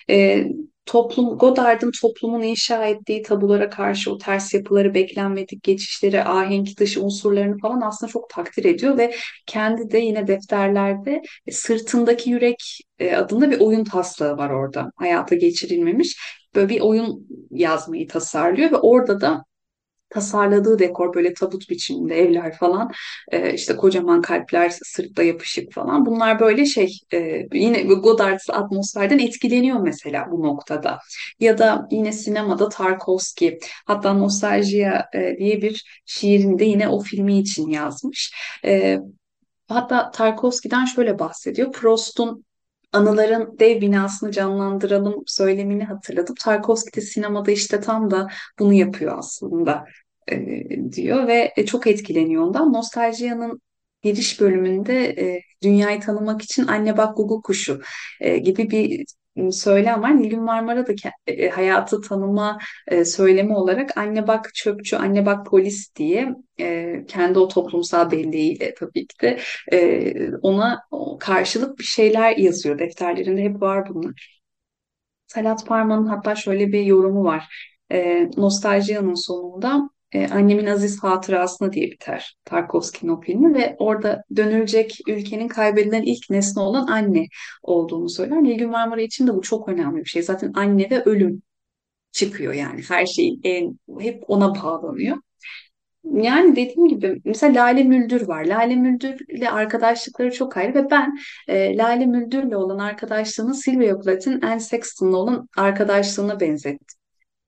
E, 0.09 0.47
toplum 0.85 1.37
Godard'ın 1.37 1.91
toplumun 2.01 2.41
inşa 2.41 2.85
ettiği 2.85 3.21
tabulara 3.21 3.69
karşı 3.69 4.11
o 4.11 4.17
ters 4.17 4.53
yapıları, 4.53 4.93
beklenmedik 4.93 5.63
geçişleri, 5.63 6.23
ahenk 6.23 6.77
dışı 6.79 7.03
unsurlarını 7.03 7.57
falan 7.57 7.81
aslında 7.81 8.11
çok 8.11 8.29
takdir 8.29 8.65
ediyor 8.65 8.97
ve 8.97 9.15
kendi 9.45 9.91
de 9.91 9.97
yine 9.97 10.27
defterlerde 10.27 11.21
sırtındaki 11.51 12.29
yürek 12.29 12.79
e, 12.99 13.15
adında 13.15 13.51
bir 13.51 13.59
oyun 13.59 13.83
taslağı 13.83 14.37
var 14.37 14.49
orada. 14.49 14.91
Hayata 14.95 15.35
geçirilmemiş. 15.35 16.17
Böyle 16.55 16.69
bir 16.69 16.81
oyun 16.81 17.27
yazmayı 17.51 18.07
tasarlıyor 18.07 18.71
ve 18.71 18.77
orada 18.77 19.21
da 19.21 19.43
tasarladığı 20.09 20.79
dekor 20.79 21.13
böyle 21.13 21.33
tabut 21.33 21.69
biçiminde 21.69 22.15
evler 22.19 22.57
falan 22.57 22.91
e, 23.31 23.53
işte 23.53 23.75
kocaman 23.75 24.21
kalpler 24.21 24.69
sırtta 24.69 25.23
yapışık 25.23 25.73
falan. 25.73 26.05
Bunlar 26.05 26.39
böyle 26.39 26.65
şey 26.65 26.99
e, 27.13 27.45
yine 27.53 27.83
Godard's 27.83 28.49
atmosferden 28.49 29.19
etkileniyor 29.19 29.79
mesela 29.79 30.27
bu 30.31 30.43
noktada. 30.43 30.99
Ya 31.39 31.57
da 31.57 31.87
yine 31.91 32.11
sinemada 32.11 32.69
Tarkovski 32.69 33.59
hatta 33.85 34.13
Nostaljiya 34.13 35.09
e, 35.13 35.37
diye 35.37 35.61
bir 35.61 36.01
şiirinde 36.05 36.65
yine 36.65 36.89
o 36.89 36.99
filmi 36.99 37.39
için 37.39 37.69
yazmış. 37.69 38.33
E, 38.65 38.99
hatta 39.67 40.11
Tarkovski'den 40.11 40.85
şöyle 40.85 41.19
bahsediyor. 41.19 41.71
Proust'un 41.71 42.45
anıların 42.93 43.59
dev 43.59 43.81
binasını 43.81 44.31
canlandıralım 44.31 45.23
söylemini 45.27 45.83
hatırladım. 45.83 46.35
Tarkovski 46.39 46.95
de 46.95 47.01
sinemada 47.01 47.51
işte 47.51 47.79
tam 47.79 48.11
da 48.11 48.27
bunu 48.59 48.73
yapıyor 48.73 49.17
aslında 49.17 49.85
e, 50.31 50.91
diyor 50.91 51.27
ve 51.27 51.53
e, 51.57 51.65
çok 51.65 51.87
etkileniyor 51.87 52.43
ondan. 52.43 52.73
Nostaljiya'nın 52.73 53.61
giriş 54.03 54.41
bölümünde 54.41 55.05
e, 55.05 55.41
dünyayı 55.63 55.99
tanımak 55.99 56.41
için 56.41 56.67
anne 56.67 56.97
bak 56.97 57.17
Google 57.17 57.41
kuşu 57.43 57.81
e, 58.19 58.37
gibi 58.37 58.69
bir 58.69 59.05
söylem 59.51 60.01
var. 60.03 60.17
Nilgün 60.17 60.41
Marmara 60.43 60.87
da 60.87 60.93
e, 61.27 61.49
hayatı 61.49 62.01
tanıma 62.01 62.57
e, 62.87 63.05
söylemi 63.05 63.55
olarak 63.57 63.97
anne 63.97 64.27
bak 64.27 64.53
çöpçü, 64.55 64.95
anne 64.95 65.25
bak 65.25 65.45
polis 65.45 65.95
diye 65.95 66.35
e, 66.59 66.95
kendi 67.07 67.39
o 67.39 67.47
toplumsal 67.47 68.11
belleğiyle 68.11 68.73
tabii 68.73 69.07
ki 69.07 69.15
de 69.21 69.39
e, 69.73 70.31
ona 70.41 70.81
karşılık 71.19 71.79
bir 71.79 71.83
şeyler 71.83 72.37
yazıyor. 72.37 72.79
Defterlerinde 72.79 73.41
hep 73.41 73.61
var 73.61 73.89
bunlar. 73.89 74.39
Salat 75.27 75.65
Parman'ın 75.67 76.05
hatta 76.07 76.35
şöyle 76.35 76.71
bir 76.71 76.83
yorumu 76.83 77.23
var. 77.23 77.73
E, 77.91 78.29
Nostaljiya'nın 78.37 79.13
sonunda 79.13 79.89
e, 80.11 80.27
Annemin 80.27 80.65
Aziz 80.65 81.03
Hatırasına 81.03 81.73
diye 81.73 81.91
biter 81.91 82.37
Tarkovski'nin 82.45 83.11
o 83.11 83.21
filmi 83.21 83.53
ve 83.53 83.75
orada 83.79 84.23
dönülecek 84.35 84.99
ülkenin 85.07 85.47
kaybedilen 85.47 86.01
ilk 86.01 86.29
nesne 86.29 86.61
olan 86.61 86.87
anne 86.87 87.25
olduğunu 87.63 88.09
söyler. 88.09 88.43
Nilgün 88.43 88.69
Marmara 88.69 89.01
için 89.01 89.27
de 89.27 89.33
bu 89.33 89.41
çok 89.41 89.69
önemli 89.69 89.99
bir 89.99 90.09
şey. 90.09 90.21
Zaten 90.21 90.51
anne 90.55 90.89
ve 90.89 91.03
ölüm 91.03 91.41
çıkıyor 92.11 92.53
yani 92.53 92.81
her 92.89 93.05
şey 93.05 93.39
en, 93.43 93.79
hep 93.99 94.23
ona 94.27 94.55
bağlanıyor. 94.55 95.17
Yani 96.03 96.55
dediğim 96.55 96.87
gibi 96.87 97.21
mesela 97.25 97.61
Lale 97.61 97.83
Müldür 97.83 98.27
var. 98.27 98.45
Lale 98.45 98.75
Müldür'le 98.75 99.51
arkadaşlıkları 99.51 100.31
çok 100.31 100.57
ayrı 100.57 100.73
ve 100.73 100.89
ben 100.91 101.17
e, 101.47 101.77
Lale 101.77 102.05
Müldür'le 102.05 102.55
olan 102.55 102.79
arkadaşlığını 102.79 103.55
Sylvia 103.55 103.99
Plath'in 103.99 104.41
Anne 104.41 104.59
Sexton'la 104.59 105.17
olan 105.17 105.47
arkadaşlığına 105.57 106.39
benzettim. 106.39 106.98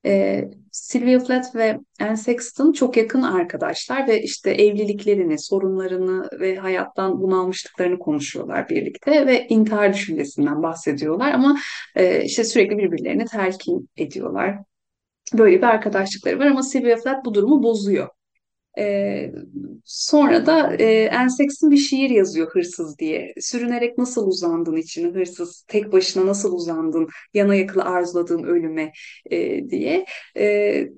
E, 0.06 0.44
Sylvia 0.72 1.18
Plath 1.18 1.54
ve 1.54 1.78
Anne 2.00 2.16
Sexton 2.16 2.72
çok 2.72 2.96
yakın 2.96 3.22
arkadaşlar 3.22 4.08
ve 4.08 4.22
işte 4.22 4.50
evliliklerini, 4.50 5.38
sorunlarını 5.38 6.28
ve 6.40 6.56
hayattan 6.56 7.20
bunalmışlıklarını 7.20 7.98
konuşuyorlar 7.98 8.68
birlikte 8.68 9.26
ve 9.26 9.46
intihar 9.48 9.92
düşüncesinden 9.92 10.62
bahsediyorlar 10.62 11.32
ama 11.32 11.58
e, 11.96 12.24
işte 12.24 12.44
sürekli 12.44 12.78
birbirlerini 12.78 13.24
telkin 13.24 13.88
ediyorlar. 13.96 14.58
Böyle 15.34 15.56
bir 15.56 15.62
arkadaşlıkları 15.62 16.38
var 16.38 16.46
ama 16.46 16.62
Sylvia 16.62 16.96
Plath 16.96 17.24
bu 17.24 17.34
durumu 17.34 17.62
bozuyor. 17.62 18.08
Ee, 18.78 19.32
sonra 19.84 20.46
da 20.46 20.74
e, 20.76 20.84
Ensex'in 21.04 21.70
bir 21.70 21.76
şiir 21.76 22.10
yazıyor 22.10 22.50
hırsız 22.54 22.98
diye. 22.98 23.34
Sürünerek 23.40 23.98
nasıl 23.98 24.26
uzandın 24.28 24.76
içine 24.76 25.08
hırsız, 25.08 25.64
tek 25.68 25.92
başına 25.92 26.26
nasıl 26.26 26.52
uzandın, 26.54 27.08
yana 27.34 27.54
yakıla 27.54 27.84
arzuladığın 27.84 28.42
ölüme 28.44 28.92
e, 29.30 29.68
diye. 29.70 30.06
E, 30.36 30.88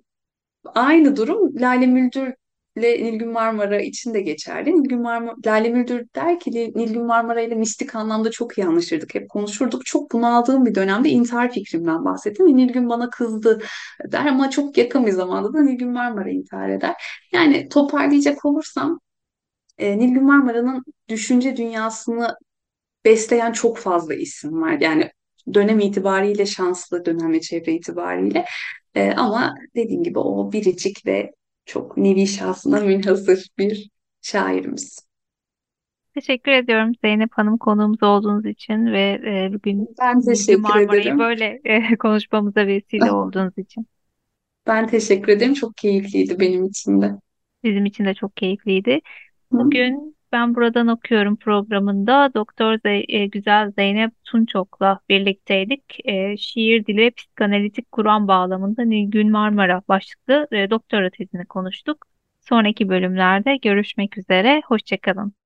Aynı 0.74 1.16
durum 1.16 1.60
Lale 1.60 1.86
Müldür 1.86 2.34
Nilgün 2.76 3.32
Marmara 3.32 3.80
için 3.80 4.14
de 4.14 4.20
geçerli. 4.20 4.76
Nilgün 4.76 5.02
Marmara, 5.02 5.34
Lale 5.46 5.68
Müldür 5.70 6.06
der 6.14 6.40
ki 6.40 6.50
Nilgün 6.50 7.06
Marmara 7.06 7.40
ile 7.40 7.54
mistik 7.54 7.94
anlamda 7.94 8.30
çok 8.30 8.58
iyi 8.58 8.66
anlaşırdık. 8.66 9.14
Hep 9.14 9.28
konuşurduk. 9.30 9.86
Çok 9.86 10.12
bunaldığım 10.12 10.66
bir 10.66 10.74
dönemde 10.74 11.08
intihar 11.08 11.52
fikrimden 11.52 12.04
bahsettim. 12.04 12.56
Nilgün 12.56 12.88
bana 12.88 13.10
kızdı 13.10 13.62
der 14.12 14.26
ama 14.26 14.50
çok 14.50 14.78
yakın 14.78 15.06
bir 15.06 15.12
zamanda 15.12 15.52
da 15.52 15.62
Nilgün 15.62 15.90
Marmara 15.92 16.30
intihar 16.30 16.68
eder. 16.68 16.94
Yani 17.32 17.68
toparlayacak 17.68 18.44
olursam 18.44 19.00
e, 19.78 19.98
Nilgün 19.98 20.24
Marmara'nın 20.24 20.84
düşünce 21.08 21.56
dünyasını 21.56 22.36
besleyen 23.04 23.52
çok 23.52 23.78
fazla 23.78 24.14
isim 24.14 24.62
var. 24.62 24.78
Yani 24.80 25.10
dönem 25.54 25.80
itibariyle 25.80 26.46
şanslı, 26.46 27.04
dönem 27.04 27.32
ve 27.32 27.40
çevre 27.40 27.72
itibariyle. 27.72 28.44
E, 28.94 29.12
ama 29.12 29.54
dediğim 29.76 30.02
gibi 30.02 30.18
o 30.18 30.52
biricik 30.52 31.06
ve 31.06 31.32
çok 31.66 31.96
nevi 31.96 32.26
şahsına 32.26 32.80
münhasır 32.80 33.48
bir 33.58 33.90
şairimiz. 34.22 34.98
Teşekkür 36.14 36.52
ediyorum 36.52 36.92
Zeynep 37.04 37.30
Hanım 37.32 37.58
konuğumuz 37.58 38.02
olduğunuz 38.02 38.46
için 38.46 38.86
ve 38.86 39.20
e, 39.26 39.52
bugün 39.54 39.88
Ben 39.98 40.20
teşekkür 40.20 40.56
Marmara'yı 40.60 40.90
ederim. 40.90 41.18
böyle 41.18 41.60
e, 41.64 41.96
konuşmamıza 41.98 42.66
vesile 42.66 43.10
olduğunuz 43.12 43.58
için. 43.58 43.86
Ben 44.66 44.86
teşekkür 44.86 45.32
ederim. 45.32 45.54
Çok 45.54 45.76
keyifliydi 45.76 46.40
benim 46.40 46.64
için 46.66 47.00
de. 47.02 47.12
Bizim 47.64 47.86
için 47.86 48.04
de 48.04 48.14
çok 48.14 48.36
keyifliydi. 48.36 49.00
Bugün 49.52 50.13
ben 50.34 50.54
buradan 50.54 50.88
okuyorum 50.88 51.36
programında 51.36 52.30
Doktor 52.34 52.74
Zey- 52.74 53.04
e, 53.08 53.26
Güzel 53.26 53.70
Zeynep 53.72 54.12
Tunçok'la 54.24 55.00
birlikteydik. 55.08 55.98
E, 56.04 56.36
şiir 56.36 56.86
dili 56.86 57.10
psikanalitik 57.10 57.92
Kur'an 57.92 58.28
bağlamında 58.28 58.82
Nilgün 58.84 59.30
Marmara 59.30 59.82
başlıklı 59.88 60.48
e, 60.52 60.70
doktora 60.70 61.10
tezini 61.10 61.46
konuştuk. 61.46 62.06
Sonraki 62.40 62.88
bölümlerde 62.88 63.56
görüşmek 63.56 64.18
üzere. 64.18 64.62
Hoşçakalın. 64.66 65.43